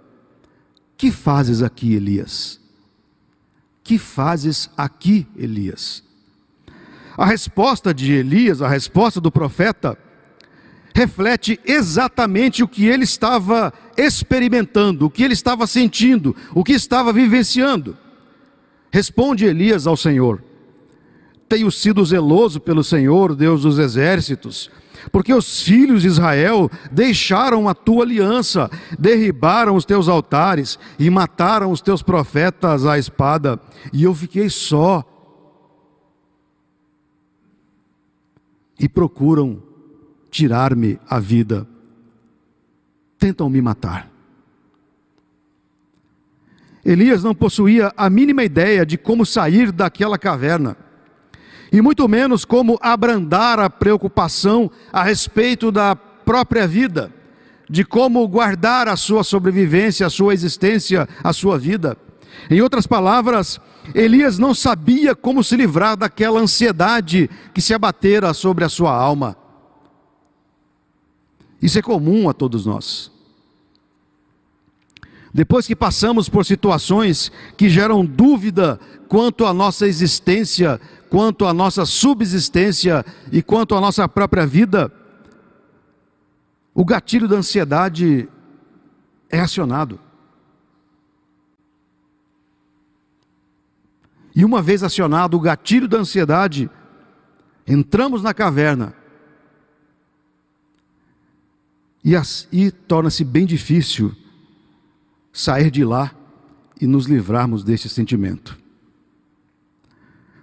Que 0.96 1.10
fazes 1.10 1.62
aqui, 1.62 1.94
Elias? 1.94 2.60
Que 3.82 3.98
fazes 3.98 4.70
aqui, 4.76 5.26
Elias? 5.36 6.02
A 7.16 7.26
resposta 7.26 7.92
de 7.92 8.12
Elias, 8.12 8.62
a 8.62 8.68
resposta 8.68 9.20
do 9.20 9.30
profeta, 9.30 9.98
reflete 10.94 11.58
exatamente 11.64 12.62
o 12.62 12.68
que 12.68 12.86
ele 12.86 13.02
estava 13.02 13.72
experimentando, 13.96 15.06
o 15.06 15.10
que 15.10 15.24
ele 15.24 15.34
estava 15.34 15.66
sentindo, 15.66 16.34
o 16.54 16.62
que 16.62 16.72
estava 16.72 17.12
vivenciando. 17.12 17.96
Responde 18.92 19.44
Elias 19.44 19.88
ao 19.88 19.96
Senhor: 19.96 20.42
tenho 21.48 21.70
sido 21.70 22.04
zeloso 22.04 22.60
pelo 22.60 22.84
Senhor, 22.84 23.34
Deus 23.34 23.62
dos 23.62 23.78
exércitos, 23.78 24.70
porque 25.10 25.34
os 25.34 25.62
filhos 25.62 26.02
de 26.02 26.08
Israel 26.08 26.70
deixaram 26.92 27.68
a 27.68 27.74
tua 27.74 28.04
aliança, 28.04 28.70
derribaram 28.96 29.74
os 29.74 29.84
teus 29.84 30.08
altares 30.08 30.78
e 30.96 31.10
mataram 31.10 31.72
os 31.72 31.80
teus 31.80 32.02
profetas 32.02 32.86
à 32.86 32.96
espada, 32.96 33.60
e 33.92 34.04
eu 34.04 34.14
fiquei 34.14 34.48
só. 34.48 35.02
E 38.78 38.88
procuram 38.88 39.73
tirar-me 40.34 40.98
a 41.08 41.20
vida, 41.20 41.64
tentam 43.16 43.48
me 43.48 43.62
matar. 43.62 44.10
Elias 46.84 47.22
não 47.22 47.36
possuía 47.36 47.92
a 47.96 48.10
mínima 48.10 48.42
ideia 48.42 48.84
de 48.84 48.98
como 48.98 49.24
sair 49.24 49.70
daquela 49.70 50.18
caverna 50.18 50.76
e 51.70 51.80
muito 51.80 52.08
menos 52.08 52.44
como 52.44 52.76
abrandar 52.82 53.60
a 53.60 53.70
preocupação 53.70 54.68
a 54.92 55.04
respeito 55.04 55.70
da 55.70 55.94
própria 55.94 56.66
vida, 56.66 57.12
de 57.70 57.84
como 57.84 58.26
guardar 58.26 58.88
a 58.88 58.96
sua 58.96 59.22
sobrevivência, 59.22 60.04
a 60.04 60.10
sua 60.10 60.34
existência, 60.34 61.08
a 61.22 61.32
sua 61.32 61.56
vida. 61.56 61.96
Em 62.50 62.60
outras 62.60 62.88
palavras, 62.88 63.60
Elias 63.94 64.36
não 64.36 64.52
sabia 64.52 65.14
como 65.14 65.44
se 65.44 65.56
livrar 65.56 65.96
daquela 65.96 66.40
ansiedade 66.40 67.30
que 67.54 67.60
se 67.60 67.72
abatera 67.72 68.34
sobre 68.34 68.64
a 68.64 68.68
sua 68.68 68.92
alma. 68.92 69.43
Isso 71.60 71.78
é 71.78 71.82
comum 71.82 72.28
a 72.28 72.32
todos 72.32 72.66
nós. 72.66 73.10
Depois 75.32 75.66
que 75.66 75.74
passamos 75.74 76.28
por 76.28 76.44
situações 76.44 77.32
que 77.56 77.68
geram 77.68 78.06
dúvida 78.06 78.78
quanto 79.08 79.44
à 79.44 79.52
nossa 79.52 79.86
existência, 79.86 80.80
quanto 81.10 81.44
à 81.44 81.52
nossa 81.52 81.84
subsistência 81.84 83.04
e 83.32 83.42
quanto 83.42 83.74
à 83.74 83.80
nossa 83.80 84.08
própria 84.08 84.46
vida, 84.46 84.92
o 86.72 86.84
gatilho 86.84 87.26
da 87.26 87.36
ansiedade 87.36 88.28
é 89.28 89.40
acionado. 89.40 89.98
E 94.34 94.44
uma 94.44 94.62
vez 94.62 94.82
acionado 94.82 95.36
o 95.36 95.40
gatilho 95.40 95.88
da 95.88 95.98
ansiedade, 95.98 96.70
entramos 97.66 98.22
na 98.22 98.32
caverna 98.32 98.94
e, 102.52 102.70
torna-se 102.70 103.24
bem 103.24 103.46
difícil 103.46 104.14
sair 105.32 105.70
de 105.70 105.84
lá 105.84 106.14
e 106.80 106.86
nos 106.86 107.06
livrarmos 107.06 107.64
deste 107.64 107.88
sentimento. 107.88 108.58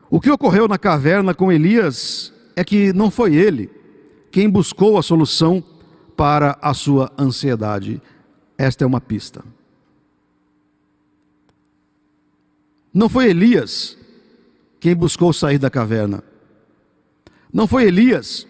O 0.10 0.19
que 0.19 0.32
ocorreu 0.32 0.67
na 0.67 0.78
caverna 0.78 1.34
com 1.34 1.52
Elias 1.52 2.34
é 2.56 2.63
que 2.63 2.91
não 2.91 3.12
foi 3.12 3.36
ele 3.36 3.69
quem 4.32 4.50
buscou 4.50 4.97
a 4.97 5.04
solução 5.04 5.63
para 6.17 6.58
a 6.62 6.74
sua 6.74 7.12
ansiedade. 7.17 8.02
Esta 8.58 8.84
é 8.84 8.88
uma 8.88 9.00
pista. 9.00 9.43
Não 12.93 13.08
foi 13.08 13.30
Elias 13.30 13.97
quem 14.80 14.95
buscou 14.95 15.32
sair 15.32 15.58
da 15.58 15.69
caverna. 15.69 16.24
Não 17.54 17.67
foi 17.67 17.86
Elias 17.86 18.47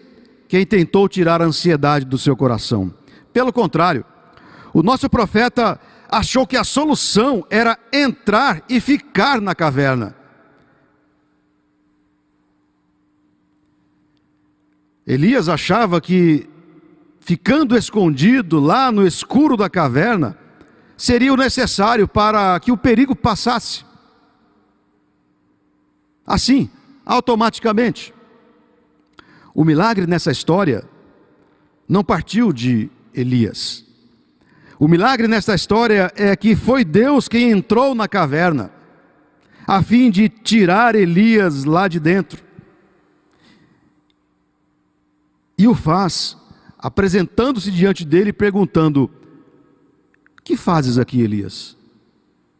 quem 0.48 0.66
tentou 0.66 1.08
tirar 1.08 1.40
a 1.40 1.44
ansiedade 1.44 2.04
do 2.04 2.18
seu 2.18 2.36
coração. 2.36 2.92
Pelo 3.32 3.52
contrário, 3.52 4.04
o 4.72 4.82
nosso 4.82 5.08
profeta 5.08 5.80
achou 6.08 6.46
que 6.46 6.56
a 6.56 6.64
solução 6.64 7.46
era 7.48 7.78
entrar 7.92 8.62
e 8.68 8.80
ficar 8.80 9.40
na 9.40 9.54
caverna. 9.54 10.14
Elias 15.06 15.48
achava 15.48 16.00
que, 16.00 16.48
ficando 17.18 17.76
escondido 17.76 18.60
lá 18.60 18.92
no 18.92 19.06
escuro 19.06 19.56
da 19.56 19.68
caverna, 19.68 20.38
seria 20.96 21.32
o 21.32 21.36
necessário 21.36 22.06
para 22.06 22.60
que 22.60 22.70
o 22.70 22.76
perigo 22.76 23.16
passasse. 23.16 23.84
Assim, 26.26 26.70
automaticamente. 27.04 28.14
O 29.54 29.64
milagre 29.64 30.06
nessa 30.06 30.30
história 30.30 30.84
não 31.88 32.04
partiu 32.04 32.52
de 32.52 32.90
Elias. 33.14 33.84
O 34.78 34.88
milagre 34.88 35.28
nessa 35.28 35.54
história 35.54 36.12
é 36.16 36.34
que 36.34 36.56
foi 36.56 36.84
Deus 36.84 37.28
quem 37.28 37.50
entrou 37.50 37.94
na 37.94 38.08
caverna, 38.08 38.70
a 39.66 39.82
fim 39.82 40.10
de 40.10 40.28
tirar 40.28 40.94
Elias 40.94 41.64
lá 41.64 41.86
de 41.86 42.00
dentro 42.00 42.42
e 45.62 45.68
o 45.68 45.74
faz 45.76 46.36
apresentando-se 46.76 47.70
diante 47.70 48.04
dele 48.04 48.30
e 48.30 48.32
perguntando: 48.32 49.08
Que 50.42 50.56
fazes 50.56 50.98
aqui, 50.98 51.20
Elias? 51.20 51.76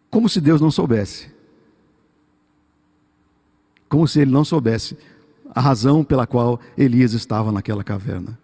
Como 0.08 0.28
se 0.28 0.40
Deus 0.40 0.60
não 0.60 0.70
soubesse. 0.70 1.28
Como 3.88 4.06
se 4.06 4.20
ele 4.20 4.30
não 4.30 4.44
soubesse 4.44 4.96
a 5.52 5.60
razão 5.60 6.04
pela 6.04 6.26
qual 6.26 6.60
Elias 6.78 7.12
estava 7.12 7.50
naquela 7.50 7.82
caverna. 7.82 8.38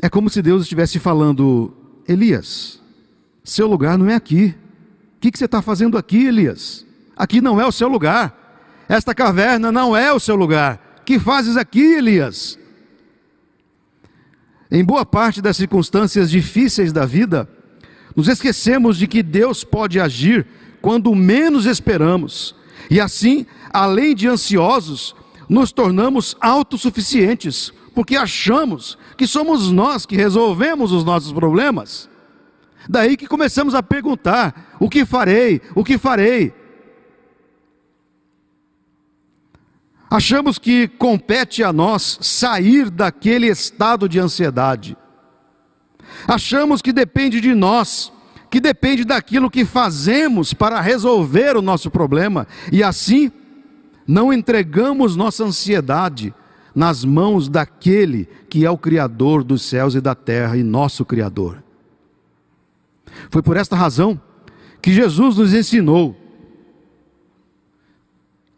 É 0.00 0.08
como 0.08 0.30
se 0.30 0.40
Deus 0.40 0.62
estivesse 0.62 0.98
falando: 0.98 1.72
Elias, 2.08 2.80
seu 3.44 3.66
lugar 3.66 3.98
não 3.98 4.08
é 4.08 4.14
aqui. 4.14 4.54
O 5.16 5.20
que, 5.20 5.30
que 5.30 5.38
você 5.38 5.44
está 5.44 5.60
fazendo 5.60 5.98
aqui, 5.98 6.26
Elias? 6.26 6.86
Aqui 7.16 7.40
não 7.40 7.60
é 7.60 7.66
o 7.66 7.72
seu 7.72 7.88
lugar. 7.88 8.84
Esta 8.88 9.14
caverna 9.14 9.70
não 9.70 9.94
é 9.96 10.12
o 10.12 10.18
seu 10.18 10.34
lugar. 10.34 11.02
Que 11.04 11.18
fazes 11.18 11.56
aqui, 11.56 11.94
Elias? 11.94 12.58
Em 14.70 14.84
boa 14.84 15.04
parte 15.04 15.42
das 15.42 15.56
circunstâncias 15.56 16.30
difíceis 16.30 16.92
da 16.92 17.04
vida, 17.04 17.48
nos 18.14 18.28
esquecemos 18.28 18.96
de 18.96 19.06
que 19.06 19.22
Deus 19.22 19.64
pode 19.64 20.00
agir 20.00 20.46
quando 20.80 21.14
menos 21.14 21.66
esperamos, 21.66 22.54
e 22.90 23.00
assim, 23.00 23.44
além 23.72 24.14
de 24.14 24.26
ansiosos, 24.28 25.14
nos 25.48 25.72
tornamos 25.72 26.36
autossuficientes, 26.40 27.72
porque 27.94 28.16
achamos 28.16 28.96
que 29.16 29.26
somos 29.26 29.70
nós 29.70 30.06
que 30.06 30.16
resolvemos 30.16 30.92
os 30.92 31.04
nossos 31.04 31.32
problemas. 31.32 32.08
Daí 32.88 33.16
que 33.16 33.26
começamos 33.26 33.74
a 33.74 33.82
perguntar: 33.82 34.76
o 34.78 34.88
que 34.88 35.04
farei? 35.04 35.60
O 35.74 35.84
que 35.84 35.98
farei? 35.98 36.54
Achamos 40.10 40.58
que 40.58 40.88
compete 40.88 41.62
a 41.62 41.72
nós 41.72 42.18
sair 42.20 42.90
daquele 42.90 43.46
estado 43.46 44.08
de 44.08 44.18
ansiedade. 44.18 44.96
Achamos 46.26 46.82
que 46.82 46.92
depende 46.92 47.40
de 47.40 47.54
nós, 47.54 48.12
que 48.50 48.60
depende 48.60 49.04
daquilo 49.04 49.48
que 49.48 49.64
fazemos 49.64 50.52
para 50.52 50.80
resolver 50.80 51.56
o 51.56 51.62
nosso 51.62 51.90
problema, 51.90 52.48
e 52.72 52.82
assim 52.82 53.30
não 54.04 54.32
entregamos 54.32 55.14
nossa 55.14 55.44
ansiedade 55.44 56.34
nas 56.74 57.04
mãos 57.04 57.48
daquele 57.48 58.28
que 58.48 58.64
é 58.64 58.70
o 58.70 58.78
Criador 58.78 59.42
dos 59.42 59.62
céus 59.62 59.94
e 59.94 60.00
da 60.00 60.14
terra 60.14 60.56
e 60.56 60.62
nosso 60.62 61.04
Criador. 61.04 61.62
Foi 63.30 63.42
por 63.42 63.56
esta 63.56 63.76
razão 63.76 64.20
que 64.80 64.92
Jesus 64.92 65.36
nos 65.36 65.52
ensinou 65.52 66.16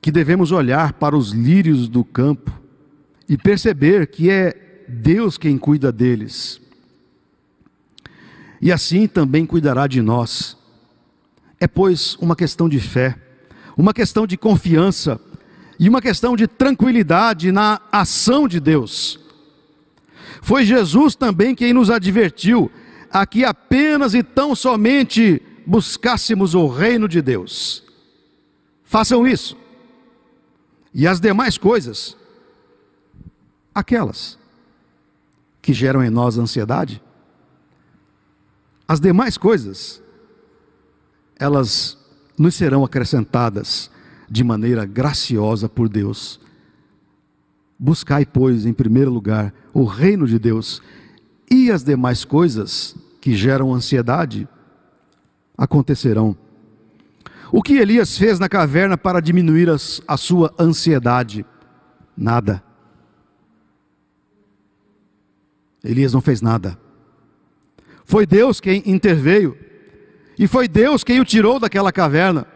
que 0.01 0.11
devemos 0.11 0.51
olhar 0.51 0.95
para 0.95 1.17
os 1.17 1.31
lírios 1.31 1.89
do 1.89 2.05
campo 2.05 2.51
e 3.29 3.39
perceber 3.39 4.09
que 4.09 4.29
é 4.29 4.85
Deus 4.89 5.39
quem 5.39 5.57
cuida 5.57 5.93
deles. 5.93 6.61
E 8.61 8.73
assim 8.73 9.07
também 9.07 9.47
cuidará 9.47 9.87
de 9.87 10.03
nós. 10.03 10.57
É, 11.61 11.69
pois, 11.69 12.17
uma 12.17 12.35
questão 12.35 12.69
de 12.69 12.81
fé, 12.81 13.17
uma 13.77 13.95
questão 13.95 14.27
de 14.27 14.37
confiança 14.37 15.21
e 15.83 15.89
uma 15.89 16.01
questão 16.01 16.37
de 16.37 16.47
tranquilidade 16.47 17.51
na 17.51 17.81
ação 17.91 18.47
de 18.47 18.61
Deus. 18.61 19.19
Foi 20.41 20.65
Jesus 20.65 21.17
também 21.17 21.57
quem 21.57 21.73
nos 21.73 21.91
advertiu 21.91 22.71
a 23.11 23.27
que 23.27 23.45
apenas 23.45 24.15
e 24.15 24.23
tão 24.23 24.55
somente 24.55 25.43
buscássemos 25.67 26.55
o 26.55 26.69
reino 26.69 27.09
de 27.09 27.21
Deus. 27.21 27.83
Façam 28.85 29.27
isso. 29.27 29.57
E 30.95 31.05
as 31.05 31.19
demais 31.19 31.59
coisas, 31.59 32.17
aquelas 33.75 34.39
que 35.61 35.73
geram 35.73 36.05
em 36.05 36.11
nós 36.11 36.39
ansiedade, 36.39 37.03
as 38.87 39.01
demais 39.01 39.37
coisas, 39.37 40.01
elas 41.41 41.99
nos 42.39 42.55
serão 42.55 42.85
acrescentadas 42.85 43.91
de 44.33 44.43
maneira 44.43 44.87
graciosa 44.87 45.69
por 45.69 45.91
Deus. 45.91 46.41
Buscai, 47.79 48.25
pois, 48.25 48.65
em 48.65 48.73
primeiro 48.73 49.13
lugar, 49.13 49.53
o 49.75 49.85
reino 49.85 50.27
de 50.27 50.39
Deus, 50.39 50.81
e 51.51 51.71
as 51.71 51.85
demais 51.85 52.25
coisas 52.25 52.97
que 53.21 53.35
geram 53.37 53.75
ansiedade 53.75 54.49
acontecerão 55.59 56.35
o 57.53 57.63
que 57.63 57.75
Elias 57.75 58.17
fez 58.17 58.39
na 58.39 58.49
caverna 58.49 58.97
para 58.97 59.21
diminuir 59.21 59.69
as, 59.69 60.01
a 60.09 60.17
sua 60.17 60.55
ansiedade? 60.59 61.45
Nada. 62.17 62.65
Elias 65.85 66.15
não 66.15 66.23
fez 66.23 66.41
nada. 66.41 66.79
Foi 68.07 68.25
Deus 68.25 68.59
quem 68.59 68.83
interveio. 68.87 69.55
E 70.39 70.49
foi 70.49 70.67
Deus 70.67 71.05
quem 71.05 71.21
o 71.21 71.27
tirou 71.27 71.61
daquela 71.61 71.93
caverna. 71.93 72.47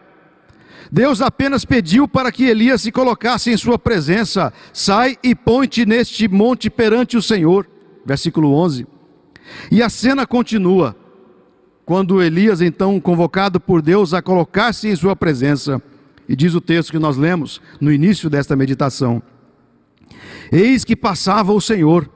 Deus 0.90 1.20
apenas 1.20 1.64
pediu 1.64 2.06
para 2.06 2.30
que 2.30 2.44
Elias 2.44 2.82
se 2.82 2.92
colocasse 2.92 3.50
em 3.50 3.56
sua 3.56 3.78
presença. 3.78 4.52
Sai 4.72 5.16
e 5.22 5.34
ponte 5.34 5.84
neste 5.84 6.28
monte 6.28 6.70
perante 6.70 7.16
o 7.16 7.22
Senhor. 7.22 7.66
Versículo 8.04 8.54
11. 8.54 8.86
E 9.70 9.82
a 9.82 9.88
cena 9.88 10.26
continua 10.26 10.96
quando 11.84 12.20
Elias, 12.20 12.60
então 12.60 13.00
convocado 13.00 13.60
por 13.60 13.80
Deus 13.80 14.12
a 14.12 14.20
colocar-se 14.20 14.88
em 14.88 14.96
sua 14.96 15.14
presença, 15.14 15.80
e 16.28 16.34
diz 16.34 16.52
o 16.54 16.60
texto 16.60 16.90
que 16.90 16.98
nós 16.98 17.16
lemos 17.16 17.60
no 17.80 17.92
início 17.92 18.28
desta 18.28 18.56
meditação: 18.56 19.22
Eis 20.50 20.84
que 20.84 20.96
passava 20.96 21.52
o 21.52 21.60
Senhor, 21.60 22.10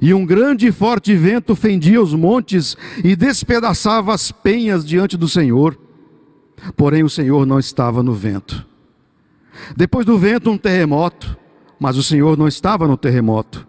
e 0.00 0.12
um 0.12 0.26
grande 0.26 0.66
e 0.66 0.72
forte 0.72 1.14
vento 1.14 1.54
fendia 1.54 2.02
os 2.02 2.12
montes 2.12 2.76
e 3.04 3.14
despedaçava 3.14 4.12
as 4.12 4.32
penhas 4.32 4.84
diante 4.84 5.16
do 5.16 5.28
Senhor. 5.28 5.78
Porém, 6.76 7.02
o 7.02 7.10
Senhor 7.10 7.46
não 7.46 7.58
estava 7.58 8.02
no 8.02 8.14
vento. 8.14 8.66
Depois 9.76 10.06
do 10.06 10.18
vento, 10.18 10.50
um 10.50 10.58
terremoto, 10.58 11.36
mas 11.78 11.96
o 11.96 12.02
Senhor 12.02 12.36
não 12.36 12.48
estava 12.48 12.86
no 12.86 12.96
terremoto. 12.96 13.66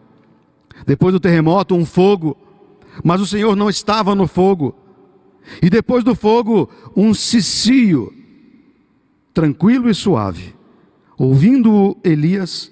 Depois 0.86 1.14
do 1.14 1.20
terremoto, 1.20 1.76
um 1.76 1.86
fogo, 1.86 2.38
mas 3.04 3.22
o 3.22 3.26
Senhor 3.26 3.56
não 3.56 3.70
estava 3.70 4.14
no 4.14 4.28
fogo. 4.28 4.76
E 5.62 5.70
depois 5.70 6.04
do 6.04 6.16
fogo, 6.16 6.70
um 6.96 7.14
cicio, 7.14 8.14
tranquilo 9.34 9.90
e 9.90 9.94
suave. 9.94 10.56
Ouvindo 11.18 11.98
Elias, 12.04 12.72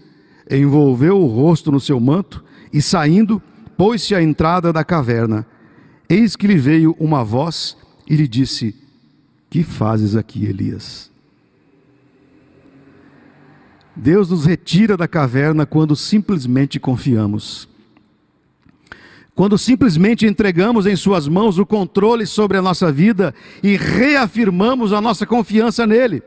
envolveu 0.49 1.19
o 1.19 1.27
rosto 1.27 1.71
no 1.71 1.79
seu 1.79 1.99
manto 1.99 2.43
e 2.73 2.81
saindo, 2.81 3.41
pôs-se 3.77 4.15
à 4.15 4.21
entrada 4.21 4.71
da 4.71 4.83
caverna. 4.83 5.45
Eis 6.09 6.35
que 6.35 6.47
lhe 6.47 6.57
veio 6.57 6.95
uma 6.99 7.23
voz 7.23 7.77
e 8.07 8.15
lhe 8.15 8.27
disse: 8.27 8.75
Que 9.51 9.63
fazes 9.63 10.15
aqui, 10.15 10.45
Elias? 10.45 11.11
Deus 13.93 14.29
nos 14.29 14.45
retira 14.45 14.95
da 14.95 15.09
caverna 15.09 15.65
quando 15.65 15.93
simplesmente 15.93 16.79
confiamos. 16.79 17.67
Quando 19.35 19.57
simplesmente 19.57 20.25
entregamos 20.25 20.85
em 20.85 20.95
Suas 20.95 21.27
mãos 21.27 21.59
o 21.59 21.65
controle 21.65 22.25
sobre 22.25 22.57
a 22.57 22.61
nossa 22.61 22.93
vida 22.93 23.35
e 23.61 23.75
reafirmamos 23.75 24.93
a 24.93 25.01
nossa 25.01 25.25
confiança 25.25 25.85
nele. 25.85 26.23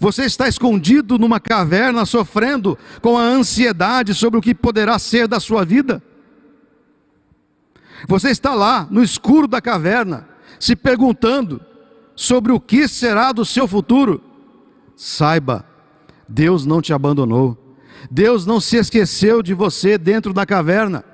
Você 0.00 0.24
está 0.24 0.48
escondido 0.48 1.20
numa 1.20 1.38
caverna 1.38 2.04
sofrendo 2.04 2.76
com 3.00 3.16
a 3.16 3.22
ansiedade 3.22 4.12
sobre 4.12 4.40
o 4.40 4.42
que 4.42 4.56
poderá 4.56 4.98
ser 4.98 5.28
da 5.28 5.38
sua 5.38 5.64
vida? 5.64 6.02
Você 8.08 8.30
está 8.30 8.56
lá 8.56 8.88
no 8.90 9.04
escuro 9.04 9.46
da 9.46 9.60
caverna, 9.60 10.28
se 10.58 10.74
perguntando 10.74 11.60
sobre 12.16 12.50
o 12.50 12.58
que 12.58 12.88
será 12.88 13.30
do 13.30 13.44
seu 13.44 13.68
futuro? 13.68 14.20
Saiba, 14.96 15.64
Deus 16.26 16.66
não 16.66 16.80
te 16.80 16.92
abandonou. 16.92 17.56
Deus 18.10 18.46
não 18.46 18.60
se 18.60 18.76
esqueceu 18.76 19.42
de 19.42 19.54
você 19.54 19.98
dentro 19.98 20.32
da 20.32 20.46
caverna. 20.46 21.04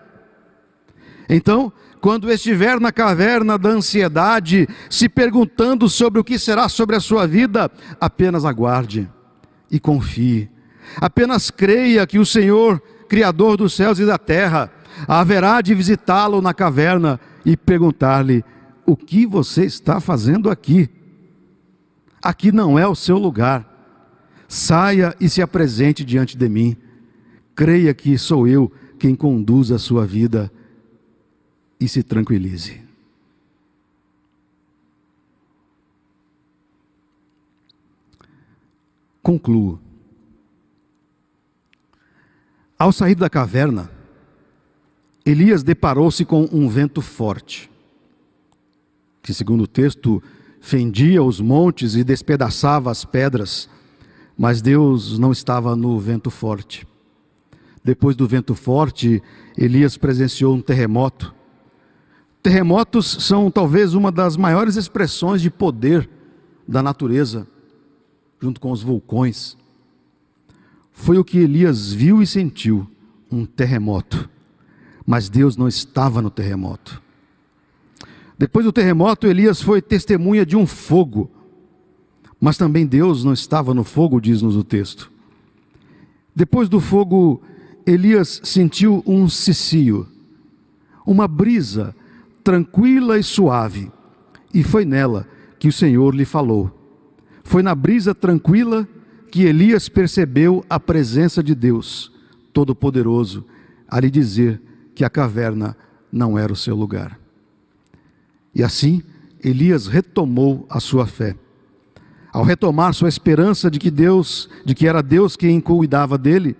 Então, 1.28 1.72
quando 2.00 2.30
estiver 2.30 2.80
na 2.80 2.90
caverna 2.90 3.56
da 3.56 3.70
ansiedade, 3.70 4.68
se 4.90 5.08
perguntando 5.08 5.88
sobre 5.88 6.20
o 6.20 6.24
que 6.24 6.38
será 6.38 6.68
sobre 6.68 6.96
a 6.96 7.00
sua 7.00 7.26
vida, 7.26 7.70
apenas 8.00 8.44
aguarde 8.44 9.08
e 9.70 9.78
confie. 9.78 10.50
Apenas 11.00 11.50
creia 11.50 12.06
que 12.06 12.18
o 12.18 12.26
Senhor, 12.26 12.82
Criador 13.08 13.56
dos 13.56 13.74
céus 13.74 13.98
e 13.98 14.04
da 14.04 14.18
terra, 14.18 14.70
haverá 15.06 15.60
de 15.60 15.74
visitá-lo 15.74 16.42
na 16.42 16.52
caverna 16.52 17.20
e 17.44 17.56
perguntar-lhe: 17.56 18.44
O 18.86 18.96
que 18.96 19.26
você 19.26 19.64
está 19.64 20.00
fazendo 20.00 20.50
aqui? 20.50 20.88
Aqui 22.22 22.52
não 22.52 22.78
é 22.78 22.86
o 22.86 22.94
seu 22.94 23.18
lugar. 23.18 23.68
Saia 24.48 25.14
e 25.20 25.28
se 25.28 25.40
apresente 25.40 26.04
diante 26.04 26.36
de 26.36 26.48
mim. 26.48 26.76
Creia 27.54 27.94
que 27.94 28.16
sou 28.18 28.46
eu 28.46 28.72
quem 28.98 29.14
conduz 29.14 29.70
a 29.70 29.78
sua 29.78 30.06
vida 30.06 30.52
e 31.80 31.88
se 31.88 32.02
tranquilize. 32.02 32.80
Concluo. 39.22 39.80
Ao 42.78 42.92
sair 42.92 43.14
da 43.14 43.30
caverna, 43.30 43.90
Elias 45.24 45.62
deparou-se 45.62 46.24
com 46.24 46.48
um 46.52 46.68
vento 46.68 47.00
forte, 47.00 47.70
que, 49.23 49.33
segundo 49.33 49.64
o 49.64 49.66
texto, 49.66 50.23
fendia 50.60 51.23
os 51.23 51.40
montes 51.40 51.94
e 51.94 52.04
despedaçava 52.04 52.90
as 52.90 53.04
pedras, 53.04 53.68
mas 54.37 54.60
Deus 54.60 55.18
não 55.18 55.33
estava 55.33 55.77
no 55.77 55.98
vento 55.98 56.31
forte. 56.31 56.87
Depois 57.85 58.16
do 58.16 58.27
vento 58.27 58.54
forte, 58.54 59.23
Elias 59.56 59.96
presenciou 59.96 60.54
um 60.54 60.60
terremoto 60.60 61.35
Terremotos 62.42 63.06
são 63.20 63.48
talvez 63.50 63.94
uma 63.94 64.10
das 64.10 64.37
maiores 64.37 64.75
expressões 64.75 65.40
de 65.40 65.48
poder 65.48 66.10
da 66.66 66.83
natureza, 66.83 67.46
junto 68.40 68.60
com 68.60 68.73
os 68.73 68.83
vulcões. 68.83 69.56
Foi 70.90 71.18
o 71.18 71.25
que 71.25 71.38
Elias 71.38 71.92
viu 71.92 72.20
e 72.20 72.27
sentiu: 72.27 72.90
um 73.31 73.46
terremoto. 73.46 74.29
Mas 75.06 75.29
Deus 75.29 75.56
não 75.56 75.68
estava 75.68 76.20
no 76.20 76.31
terremoto. 76.31 77.00
Depois 78.42 78.66
do 78.66 78.72
terremoto, 78.72 79.28
Elias 79.28 79.62
foi 79.62 79.80
testemunha 79.80 80.44
de 80.44 80.56
um 80.56 80.66
fogo. 80.66 81.30
Mas 82.40 82.58
também 82.58 82.84
Deus 82.84 83.22
não 83.22 83.32
estava 83.32 83.72
no 83.72 83.84
fogo, 83.84 84.20
diz-nos 84.20 84.56
o 84.56 84.64
texto. 84.64 85.12
Depois 86.34 86.68
do 86.68 86.80
fogo, 86.80 87.40
Elias 87.86 88.40
sentiu 88.42 89.00
um 89.06 89.28
cicio, 89.28 90.08
uma 91.06 91.28
brisa 91.28 91.94
tranquila 92.42 93.16
e 93.16 93.22
suave, 93.22 93.92
e 94.52 94.64
foi 94.64 94.84
nela 94.84 95.24
que 95.56 95.68
o 95.68 95.72
Senhor 95.72 96.12
lhe 96.12 96.24
falou. 96.24 96.68
Foi 97.44 97.62
na 97.62 97.76
brisa 97.76 98.12
tranquila 98.12 98.88
que 99.30 99.44
Elias 99.44 99.88
percebeu 99.88 100.64
a 100.68 100.80
presença 100.80 101.44
de 101.44 101.54
Deus 101.54 102.10
Todo-Poderoso 102.52 103.44
a 103.86 104.00
lhe 104.00 104.10
dizer 104.10 104.60
que 104.96 105.04
a 105.04 105.10
caverna 105.10 105.76
não 106.10 106.36
era 106.36 106.52
o 106.52 106.56
seu 106.56 106.74
lugar. 106.74 107.21
E 108.55 108.63
assim, 108.63 109.03
Elias 109.42 109.87
retomou 109.87 110.67
a 110.69 110.79
sua 110.79 111.07
fé. 111.07 111.37
Ao 112.33 112.42
retomar 112.42 112.94
sua 112.94 113.09
esperança 113.09 113.71
de 113.71 113.79
que 113.79 113.90
Deus, 113.90 114.48
de 114.65 114.75
que 114.75 114.87
era 114.87 115.03
Deus 115.03 115.37
quem 115.37 115.61
cuidava 115.61 116.17
dele, 116.17 116.57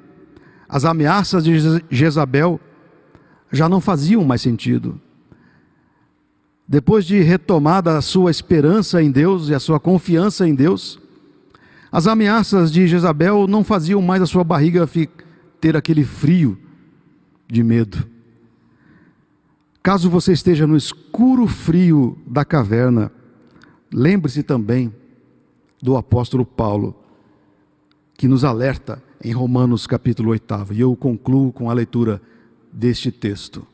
as 0.68 0.84
ameaças 0.84 1.45
de 1.45 1.82
Jezabel 1.90 2.61
já 3.51 3.68
não 3.68 3.80
faziam 3.80 4.24
mais 4.24 4.40
sentido. 4.40 5.01
Depois 6.66 7.05
de 7.05 7.20
retomada 7.20 7.97
a 7.97 8.01
sua 8.01 8.30
esperança 8.30 9.03
em 9.03 9.11
Deus 9.11 9.49
e 9.49 9.55
a 9.55 9.61
sua 9.61 9.78
confiança 9.78 10.49
em 10.49 10.55
Deus, 10.55 10.99
as 11.90 12.07
ameaças 12.07 12.72
de 12.72 12.86
Jezabel 12.86 13.47
não 13.47 13.62
faziam 13.62 14.01
mais 14.01 14.22
a 14.22 14.26
sua 14.26 14.43
barriga 14.43 14.88
ter 15.61 15.76
aquele 15.76 16.05
frio 16.05 16.59
de 17.47 17.62
medo. 17.62 18.07
Caso 19.82 20.09
você 20.09 20.32
esteja 20.32 20.66
no 20.66 20.76
escuro 21.12 21.46
frio 21.46 22.16
da 22.26 22.42
caverna, 22.42 23.12
lembre-se 23.92 24.42
também 24.42 24.90
do 25.82 25.94
apóstolo 25.94 26.46
Paulo, 26.46 26.96
que 28.14 28.26
nos 28.26 28.44
alerta 28.44 29.02
em 29.22 29.30
Romanos 29.30 29.86
capítulo 29.86 30.30
8. 30.30 30.72
E 30.72 30.80
eu 30.80 30.96
concluo 30.96 31.52
com 31.52 31.68
a 31.68 31.74
leitura 31.74 32.18
deste 32.72 33.12
texto, 33.12 33.66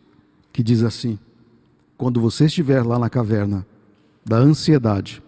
que 0.52 0.64
diz 0.64 0.82
assim: 0.82 1.16
Quando 1.96 2.20
você 2.20 2.46
estiver 2.46 2.84
lá 2.84 2.98
na 2.98 3.08
caverna 3.08 3.64
da 4.24 4.38
ansiedade, 4.38 5.22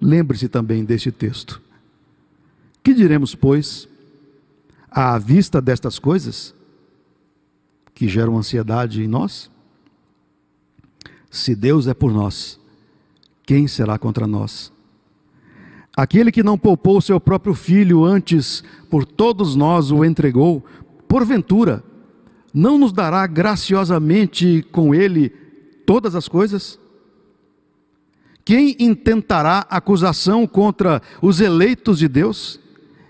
lembre-se 0.00 0.48
também 0.48 0.84
deste 0.84 1.10
texto. 1.10 1.60
Que 2.80 2.94
diremos, 2.94 3.34
pois, 3.34 3.88
à 4.88 5.18
vista 5.18 5.60
destas 5.60 5.98
coisas 5.98 6.54
que 7.92 8.06
geram 8.06 8.38
ansiedade 8.38 9.02
em 9.02 9.08
nós? 9.08 9.50
Se 11.30 11.54
Deus 11.54 11.86
é 11.86 11.94
por 11.94 12.12
nós, 12.12 12.58
quem 13.44 13.68
será 13.68 13.98
contra 13.98 14.26
nós? 14.26 14.72
Aquele 15.96 16.30
que 16.30 16.42
não 16.42 16.58
poupou 16.58 17.00
seu 17.00 17.18
próprio 17.18 17.54
filho, 17.54 18.04
antes 18.04 18.62
por 18.90 19.04
todos 19.04 19.56
nós 19.56 19.90
o 19.90 20.04
entregou, 20.04 20.64
porventura, 21.08 21.82
não 22.52 22.76
nos 22.76 22.92
dará 22.92 23.26
graciosamente 23.26 24.66
com 24.70 24.94
ele 24.94 25.30
todas 25.86 26.14
as 26.14 26.28
coisas? 26.28 26.78
Quem 28.44 28.76
intentará 28.78 29.66
acusação 29.70 30.46
contra 30.46 31.02
os 31.20 31.40
eleitos 31.40 31.98
de 31.98 32.08
Deus? 32.08 32.60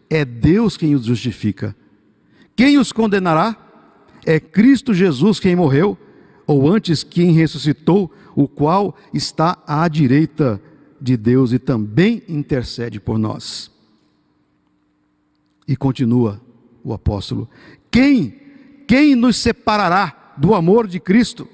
É 0.09 0.25
Deus 0.25 0.77
quem 0.77 0.95
os 0.95 1.05
justifica. 1.05 1.77
Quem 2.55 2.79
os 2.79 2.93
condenará? 2.93 3.57
É 4.25 4.41
Cristo 4.41 4.95
Jesus 4.95 5.39
quem 5.39 5.55
morreu, 5.55 5.99
ou 6.47 6.71
antes 6.71 7.03
quem 7.03 7.33
ressuscitou, 7.33 8.13
o 8.35 8.47
qual 8.47 8.95
está 9.13 9.59
à 9.67 9.89
direita 9.89 10.61
de 11.01 11.17
Deus 11.17 11.53
e 11.53 11.59
também 11.59 12.23
intercede 12.29 13.01
por 13.01 13.19
nós. 13.19 13.71
E 15.67 15.77
continua 15.77 16.41
o 16.85 16.93
apóstolo: 16.93 17.49
Quem, 17.91 18.35
quem 18.87 19.15
nos 19.15 19.37
separará 19.37 20.35
do 20.37 20.55
amor 20.55 20.87
de 20.87 21.01
Cristo? 21.01 21.49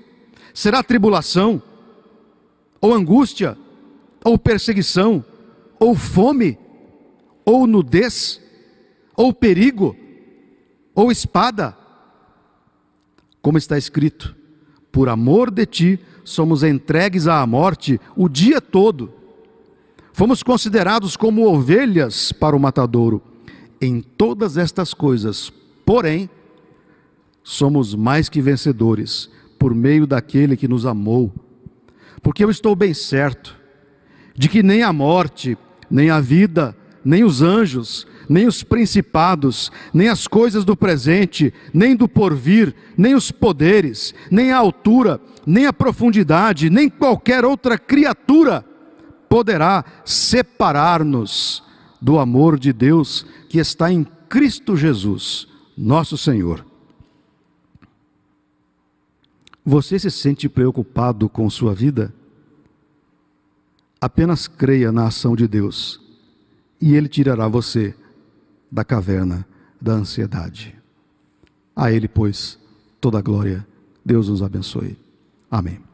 Será 0.53 0.83
tribulação, 0.83 1.63
ou 2.81 2.93
angústia, 2.93 3.57
ou 4.23 4.37
perseguição, 4.37 5.25
ou 5.79 5.95
fome, 5.95 6.59
ou 7.45 7.67
nudez, 7.67 8.41
ou 9.17 9.33
perigo, 9.33 9.97
ou 10.95 11.11
espada? 11.11 11.77
Como 13.41 13.57
está 13.57 13.79
escrito: 13.79 14.37
Por 14.93 15.09
amor 15.09 15.51
de 15.51 15.67
ti 15.67 16.01
somos 16.23 16.63
entregues 16.63 17.27
à 17.27 17.45
morte 17.45 18.01
o 18.15 18.29
dia 18.29 18.61
todo 18.61 19.23
Fomos 20.13 20.43
considerados 20.43 21.17
como 21.17 21.47
ovelhas 21.47 22.33
para 22.33 22.55
o 22.55 22.61
matadouro. 22.61 23.23
Em 23.81 24.01
todas 24.01 24.57
estas 24.57 24.93
coisas, 24.93 25.51
porém, 25.85 26.29
somos 27.43 27.95
mais 27.95 28.29
que 28.29 28.41
vencedores 28.41 29.31
por 29.59 29.75
meio 29.75 30.07
daquele 30.07 30.57
que 30.57 30.69
nos 30.69 30.85
amou. 30.85 31.33
Porque 32.23 32.45
eu 32.45 32.51
estou 32.51 32.77
bem 32.77 32.93
certo 32.93 33.57
de 34.37 34.49
que 34.49 34.63
nem 34.63 34.83
a 34.83 34.93
morte, 34.93 35.57
nem 35.91 36.11
a 36.11 36.21
vida, 36.21 36.77
nem 37.05 37.25
os 37.25 37.43
anjos, 37.43 38.07
nem 38.29 38.47
os 38.47 38.63
principados, 38.63 39.71
nem 39.93 40.09
as 40.09 40.27
coisas 40.27 40.65
do 40.65 40.77
presente, 40.77 41.53
nem 41.73 41.97
do 41.97 42.09
porvir, 42.09 42.75
nem 42.97 43.15
os 43.15 43.31
poderes, 43.31 44.15
nem 44.31 44.53
a 44.53 44.59
altura, 44.59 45.21
nem 45.47 45.67
a 45.67 45.73
profundidade, 45.73 46.71
nem 46.71 46.89
qualquer 46.89 47.45
outra 47.45 47.79
criatura 47.79 48.65
poderá 49.29 49.85
separar-nos 50.05 51.63
do 52.01 52.19
amor 52.19 52.59
de 52.59 52.73
Deus 52.73 53.25
que 53.49 53.59
está 53.59 53.91
em 53.91 54.05
Cristo 54.29 54.77
Jesus, 54.77 55.49
nosso 55.77 56.19
Senhor. 56.19 56.67
Você 59.65 59.99
se 59.99 60.11
sente 60.11 60.49
preocupado 60.49 61.29
com 61.29 61.49
sua 61.49 61.75
vida? 61.75 62.13
Apenas 64.01 64.49
creia 64.49 64.91
na 64.91 65.07
ação 65.07 65.37
de 65.37 65.47
Deus 65.47 66.01
e 66.81 66.97
Ele 66.97 67.09
tirará 67.09 67.47
você 67.47 67.95
da 68.73 68.83
caverna 68.83 69.47
da 69.79 69.93
ansiedade. 69.93 70.75
A 71.77 71.93
Ele, 71.93 72.09
pois, 72.09 72.59
toda 72.99 73.19
a 73.19 73.23
glória. 73.23 73.67
Deus 74.03 74.31
nos 74.31 74.43
abençoe. 74.43 74.99
Amém. 75.51 75.92